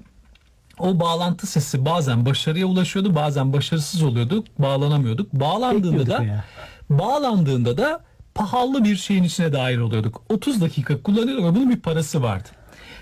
O 0.78 1.00
bağlantı 1.00 1.46
sesi 1.46 1.84
bazen 1.84 2.26
başarıya 2.26 2.66
ulaşıyordu, 2.66 3.14
bazen 3.14 3.52
başarısız 3.52 4.02
oluyordu, 4.02 4.44
bağlanamıyorduk. 4.58 5.32
Bağlandığında 5.32 6.06
da 6.06 6.24
ya. 6.24 6.44
bağlandığında 6.90 7.76
da 7.76 8.04
pahalı 8.34 8.84
bir 8.84 8.96
şeyin 8.96 9.22
içine 9.22 9.52
dahil 9.52 9.78
oluyorduk. 9.78 10.22
30 10.28 10.60
dakika 10.60 11.02
kullanıyorduk 11.02 11.44
ve 11.44 11.54
bunun 11.54 11.70
bir 11.70 11.80
parası 11.80 12.22
vardı. 12.22 12.48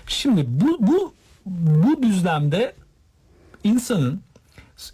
Şimdi 0.07 0.45
bu 0.47 0.77
bu 0.87 1.13
bu 1.45 2.03
düzlemde 2.03 2.75
insanın 3.63 4.21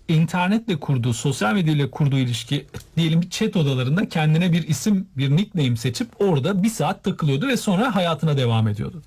internetle 0.08 0.80
kurduğu, 0.80 1.14
sosyal 1.14 1.54
medya 1.54 1.74
ile 1.74 1.92
kurduğu 1.92 2.18
ilişki 2.18 2.68
diyelim 2.98 3.22
bir 3.22 3.30
chat 3.30 3.56
odalarında 3.56 4.10
kendine 4.10 4.52
bir 4.52 4.68
isim, 4.68 5.08
bir 5.18 5.36
nickname 5.36 5.76
seçip 5.76 6.22
orada 6.22 6.64
bir 6.64 6.70
saat 6.70 7.04
takılıyordu 7.04 7.48
ve 7.48 7.58
sonra 7.58 7.96
hayatına 7.96 8.38
devam 8.38 8.68
ediyordu. 8.68 9.02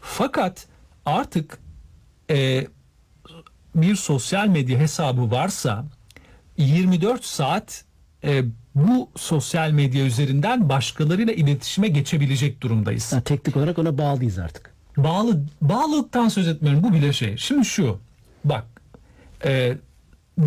Fakat 0.00 0.66
artık 1.06 1.58
e, 2.30 2.66
bir 3.74 3.96
sosyal 3.96 4.46
medya 4.46 4.78
hesabı 4.78 5.30
varsa 5.30 5.84
24 6.56 7.24
saat 7.24 7.84
e, 8.24 8.44
bu 8.74 9.10
sosyal 9.16 9.70
medya 9.70 10.04
üzerinden 10.04 10.68
başkalarıyla 10.68 11.32
iletişime 11.32 11.88
geçebilecek 11.88 12.60
durumdayız. 12.60 13.12
Ha, 13.12 13.20
teknik 13.20 13.56
olarak 13.56 13.78
ona 13.78 13.98
bağlıyız 13.98 14.38
artık. 14.38 14.75
Bağlı 14.96 15.44
bağlılıktan 15.60 16.28
söz 16.28 16.48
etmiyorum. 16.48 16.82
Bu 16.82 16.92
bile 16.92 17.12
şey. 17.12 17.36
Şimdi 17.36 17.64
şu. 17.64 18.00
Bak. 18.44 18.64
e, 19.44 19.76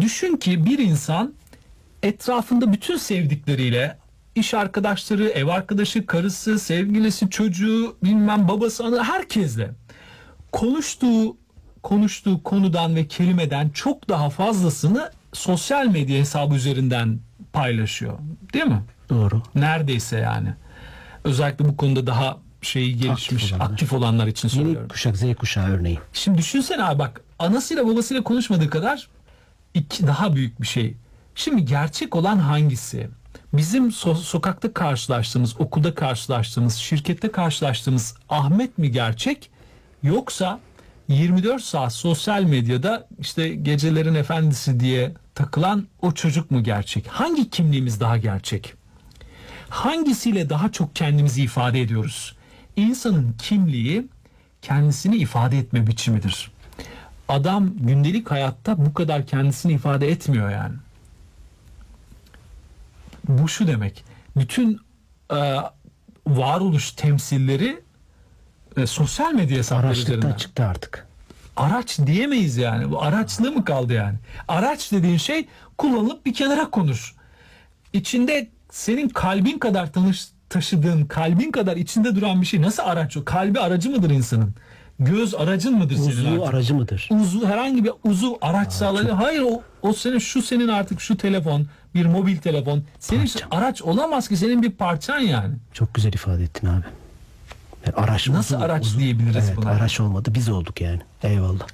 düşün 0.01 0.37
ki 0.37 0.65
bir 0.65 0.79
insan 0.79 1.33
etrafında 2.03 2.73
bütün 2.73 2.97
sevdikleriyle 2.97 3.97
iş 4.35 4.53
arkadaşları, 4.53 5.29
ev 5.29 5.47
arkadaşı, 5.47 6.05
karısı, 6.05 6.59
sevgilisi, 6.59 7.29
çocuğu, 7.29 7.97
bilmem 8.03 8.47
babası, 8.47 8.83
anı 8.85 9.03
herkesle 9.03 9.71
konuştuğu 10.51 11.37
konuştuğu 11.83 12.43
konudan 12.43 12.95
ve 12.95 13.07
kelimeden 13.07 13.69
çok 13.69 14.09
daha 14.09 14.29
fazlasını 14.29 15.11
sosyal 15.33 15.87
medya 15.87 16.19
hesabı 16.19 16.55
üzerinden 16.55 17.19
paylaşıyor. 17.53 18.19
Değil 18.53 18.65
mi? 18.65 18.83
Doğru. 19.09 19.41
Neredeyse 19.55 20.17
yani. 20.17 20.53
Özellikle 21.23 21.65
bu 21.65 21.77
konuda 21.77 22.07
daha 22.07 22.37
şeyi 22.61 22.97
gelişmiş, 22.97 23.53
aktif 23.53 23.93
olanlar. 23.93 24.07
olanlar, 24.07 24.27
için 24.27 24.47
Yeni 24.49 24.57
söylüyorum. 24.63 24.87
kuşak 24.87 25.17
Z 25.17 25.23
kuşağı 25.35 25.69
örneği. 25.69 25.99
Şimdi 26.13 26.37
düşünsene 26.37 26.83
abi 26.83 26.99
bak 26.99 27.21
anasıyla 27.39 27.87
babasıyla 27.87 28.23
konuşmadığı 28.23 28.69
kadar 28.69 29.07
iki 29.73 30.07
daha 30.07 30.35
büyük 30.35 30.61
bir 30.61 30.67
şey. 30.67 30.95
Şimdi 31.35 31.65
gerçek 31.65 32.15
olan 32.15 32.37
hangisi? 32.37 33.09
Bizim 33.53 33.87
so- 33.89 34.15
sokakta 34.15 34.73
karşılaştığımız, 34.73 35.61
okulda 35.61 35.95
karşılaştığımız, 35.95 36.75
şirkette 36.75 37.31
karşılaştığımız 37.31 38.15
Ahmet 38.29 38.77
mi 38.77 38.91
gerçek 38.91 39.49
yoksa 40.03 40.59
24 41.07 41.61
saat 41.63 41.93
sosyal 41.93 42.43
medyada 42.43 43.07
işte 43.19 43.49
gecelerin 43.49 44.15
efendisi 44.15 44.79
diye 44.79 45.13
takılan 45.35 45.87
o 46.01 46.11
çocuk 46.11 46.51
mu 46.51 46.63
gerçek? 46.63 47.07
Hangi 47.07 47.49
kimliğimiz 47.49 47.99
daha 47.99 48.17
gerçek? 48.17 48.73
Hangisiyle 49.69 50.49
daha 50.49 50.71
çok 50.71 50.95
kendimizi 50.95 51.41
ifade 51.43 51.81
ediyoruz? 51.81 52.35
İnsanın 52.79 53.35
kimliği 53.37 54.07
kendisini 54.61 55.15
ifade 55.15 55.57
etme 55.57 55.87
biçimidir. 55.87 56.51
Adam 57.27 57.77
gündelik 57.77 58.31
hayatta 58.31 58.85
bu 58.85 58.93
kadar 58.93 59.25
kendisini 59.25 59.73
ifade 59.73 60.11
etmiyor 60.11 60.49
yani. 60.49 60.75
Bu 63.27 63.47
şu 63.47 63.67
demek. 63.67 64.03
Bütün 64.37 64.79
e, 65.31 65.55
varoluş 66.27 66.91
temsilleri 66.91 67.83
e, 68.77 68.87
sosyal 68.87 69.33
medya 69.33 69.57
hesapları 69.57 70.37
çıktı 70.37 70.65
artık. 70.65 71.07
Araç 71.57 71.99
diyemeyiz 72.05 72.57
yani. 72.57 72.91
Bu 72.91 73.01
araçlığı 73.01 73.51
mı 73.51 73.65
kaldı 73.65 73.93
yani? 73.93 74.17
Araç 74.47 74.91
dediğin 74.91 75.17
şey 75.17 75.47
kullanılıp 75.77 76.25
bir 76.25 76.33
kenara 76.33 76.69
konur. 76.69 77.15
İçinde 77.93 78.49
senin 78.71 79.09
kalbin 79.09 79.59
kadar 79.59 79.93
tanış, 79.93 80.27
taşıdığın, 80.49 81.05
kalbin 81.05 81.51
kadar 81.51 81.77
içinde 81.77 82.15
duran 82.15 82.41
bir 82.41 82.45
şey 82.45 82.61
nasıl 82.61 82.83
araç 82.83 83.17
o? 83.17 83.25
Kalbi 83.25 83.59
aracı 83.59 83.89
mıdır 83.89 84.09
insanın? 84.09 84.53
Göz 84.99 85.35
aracın 85.35 85.73
mıdır 85.77 85.95
senin 85.95 86.07
Uzvu 86.09 86.41
artık? 86.43 86.53
aracı 86.53 86.75
mıdır? 86.75 87.09
Uzu 87.11 87.45
herhangi 87.47 87.83
bir 87.83 87.91
uzu 88.03 88.37
araç 88.41 88.71
sağlayıcı. 88.71 89.11
Hayır 89.11 89.41
o, 89.41 89.61
o 89.81 89.93
senin 89.93 90.17
şu 90.19 90.41
senin 90.41 90.67
artık 90.67 91.01
şu 91.01 91.17
telefon, 91.17 91.67
bir 91.95 92.05
mobil 92.05 92.37
telefon. 92.37 92.83
Senin 92.99 93.25
için 93.25 93.41
araç 93.51 93.81
olamaz 93.81 94.27
ki 94.27 94.37
senin 94.37 94.61
bir 94.61 94.71
parçan 94.71 95.19
yani. 95.19 95.55
Çok 95.73 95.93
güzel 95.93 96.13
ifade 96.13 96.43
ettin 96.43 96.67
abi. 96.67 96.85
Yani 97.85 97.95
araç 97.95 98.27
Nasıl 98.29 98.55
uzun- 98.55 98.65
araç 98.65 98.85
uzun- 98.85 98.99
diyebiliriz 98.99 99.45
evet, 99.47 99.57
buna? 99.57 99.69
Araç 99.69 99.99
olmadı 99.99 100.31
biz 100.35 100.49
olduk 100.49 100.81
yani. 100.81 100.99
Eyvallah. 101.23 101.67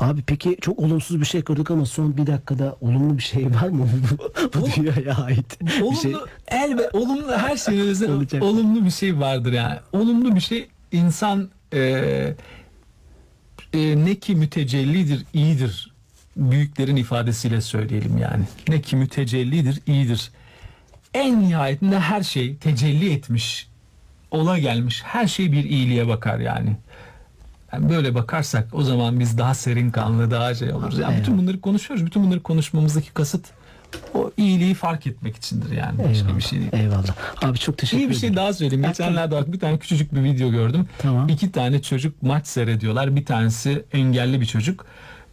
Abi 0.00 0.22
peki 0.26 0.56
çok 0.60 0.78
olumsuz 0.78 1.20
bir 1.20 1.26
şey 1.26 1.44
gördük 1.44 1.70
ama 1.70 1.86
son 1.86 2.16
bir 2.16 2.26
dakikada 2.26 2.76
olumlu 2.80 3.18
bir 3.18 3.22
şey 3.22 3.46
var 3.54 3.68
mı 3.68 3.88
bu, 4.54 4.60
bu 4.60 4.66
dünyaya 4.76 5.14
ait? 5.24 5.58
olumlu 5.82 5.92
bir 5.92 5.96
şey. 5.96 6.14
elbe 6.48 6.90
olumlu 6.92 7.32
her 7.32 7.56
şeyin 7.56 8.40
olumlu 8.40 8.84
bir 8.84 8.90
şey 8.90 9.18
vardır 9.20 9.52
yani. 9.52 9.78
Olumlu 9.92 10.34
bir 10.34 10.40
şey 10.40 10.68
insan 10.92 11.50
e, 11.72 11.78
e, 13.72 14.04
ne 14.04 14.14
ki 14.14 14.34
mütecellidir, 14.34 15.24
iyidir. 15.34 15.92
Büyüklerin 16.36 16.96
ifadesiyle 16.96 17.60
söyleyelim 17.60 18.18
yani. 18.18 18.44
Ne 18.68 18.80
ki 18.80 18.96
mütecellidir, 18.96 19.80
iyidir. 19.86 20.30
En 21.14 21.40
nihayetinde 21.42 22.00
her 22.00 22.22
şey 22.22 22.56
tecelli 22.56 23.12
etmiş, 23.12 23.68
ola 24.32 24.58
gelmiş. 24.58 25.02
Her 25.04 25.26
şey 25.26 25.52
bir 25.52 25.64
iyiliğe 25.64 26.08
bakar 26.08 26.38
yani. 26.38 26.76
Yani 27.72 27.88
böyle 27.90 28.14
bakarsak 28.14 28.68
o 28.72 28.82
zaman 28.82 29.20
biz 29.20 29.38
daha 29.38 29.54
serin 29.54 29.90
kanlı, 29.90 30.30
daha 30.30 30.54
şey 30.54 30.72
oluruz. 30.72 30.98
Yani 30.98 31.18
bütün 31.20 31.38
bunları 31.38 31.60
konuşuyoruz. 31.60 32.06
Bütün 32.06 32.24
bunları 32.24 32.40
konuşmamızdaki 32.42 33.10
kasıt 33.10 33.44
o 34.14 34.30
iyiliği 34.36 34.74
fark 34.74 35.06
etmek 35.06 35.36
içindir 35.36 35.72
yani. 35.76 35.98
Başka 35.98 36.12
Eyvallah. 36.12 36.36
bir 36.36 36.42
şey 36.42 36.58
değil. 36.60 36.70
Eyvallah. 36.72 37.14
Abi 37.42 37.58
çok 37.58 37.78
teşekkür 37.78 37.96
İyi 37.98 38.00
ederim. 38.00 38.10
bir 38.10 38.20
şey 38.20 38.36
daha 38.36 38.52
söyleyeyim. 38.52 38.84
Geçenlerde 38.86 39.34
bak 39.34 39.52
bir 39.52 39.60
tane 39.60 39.78
küçücük 39.78 40.14
bir 40.14 40.22
video 40.24 40.50
gördüm. 40.50 40.86
Tamam. 40.98 41.28
İki 41.28 41.52
tane 41.52 41.82
çocuk 41.82 42.22
maç 42.22 42.46
seyrediyorlar. 42.46 43.16
Bir 43.16 43.24
tanesi 43.24 43.84
engelli 43.92 44.40
bir 44.40 44.46
çocuk. 44.46 44.86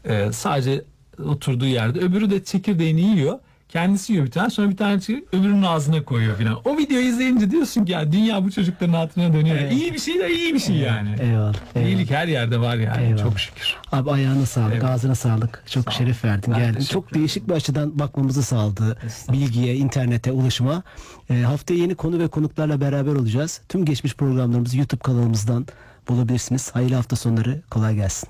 Ee, 0.05 0.29
sadece 0.33 0.83
oturduğu 1.25 1.65
yerde. 1.65 1.99
Öbürü 1.99 2.29
de 2.29 2.43
çekirdeğini 2.43 3.01
yiyor. 3.01 3.39
Kendisi 3.69 4.13
yiyor 4.13 4.25
bir 4.25 4.31
tane 4.31 4.49
sonra 4.49 4.69
bir 4.69 4.77
tane 4.77 4.99
çekirdeği 4.99 5.27
öbürünün 5.33 5.61
ağzına 5.61 6.03
koyuyor 6.03 6.37
filan. 6.37 6.57
O 6.65 6.77
videoyu 6.77 7.05
izleyince 7.07 7.51
diyorsun 7.51 7.85
ki 7.85 7.91
ya 7.91 8.11
dünya 8.11 8.43
bu 8.43 8.51
çocukların 8.51 8.93
hatırına 8.93 9.33
dönüyor. 9.33 9.55
Evet. 9.59 9.73
İyi 9.73 9.93
bir 9.93 9.99
şey 9.99 10.19
de 10.19 10.33
iyi 10.35 10.53
bir 10.53 10.59
şey 10.59 10.75
yani. 10.75 11.15
Eyvallah. 11.21 11.53
eyvallah. 11.75 11.89
İyilik 11.89 12.11
her 12.11 12.27
yerde 12.27 12.59
var 12.59 12.75
yani. 12.75 13.03
Eyvallah. 13.03 13.23
Çok 13.23 13.39
şükür. 13.39 13.75
Abi 13.91 14.11
ayağına 14.11 14.45
sağlık, 14.45 14.73
Evet. 14.73 14.83
ağzına 14.83 15.15
sağlık. 15.15 15.63
Çok 15.67 15.83
Sağ 15.83 15.91
şeref 15.91 16.25
verdin, 16.25 16.53
geldin. 16.53 16.83
Çok 16.91 17.13
değişik 17.13 17.47
bir 17.47 17.53
açıdan 17.53 17.99
bakmamızı 17.99 18.43
sağladı. 18.43 18.97
Bilgiye, 19.31 19.75
internete, 19.75 20.31
ulaşıma. 20.31 20.83
Ee, 21.29 21.41
haftaya 21.41 21.79
yeni 21.79 21.95
konu 21.95 22.19
ve 22.19 22.27
konuklarla 22.27 22.81
beraber 22.81 23.11
olacağız. 23.15 23.61
Tüm 23.69 23.85
geçmiş 23.85 24.15
programlarımızı 24.15 24.77
YouTube 24.77 25.01
kanalımızdan 25.01 25.67
bulabilirsiniz. 26.09 26.71
Hayırlı 26.75 26.95
hafta 26.95 27.15
sonları, 27.15 27.61
kolay 27.69 27.95
gelsin. 27.95 28.29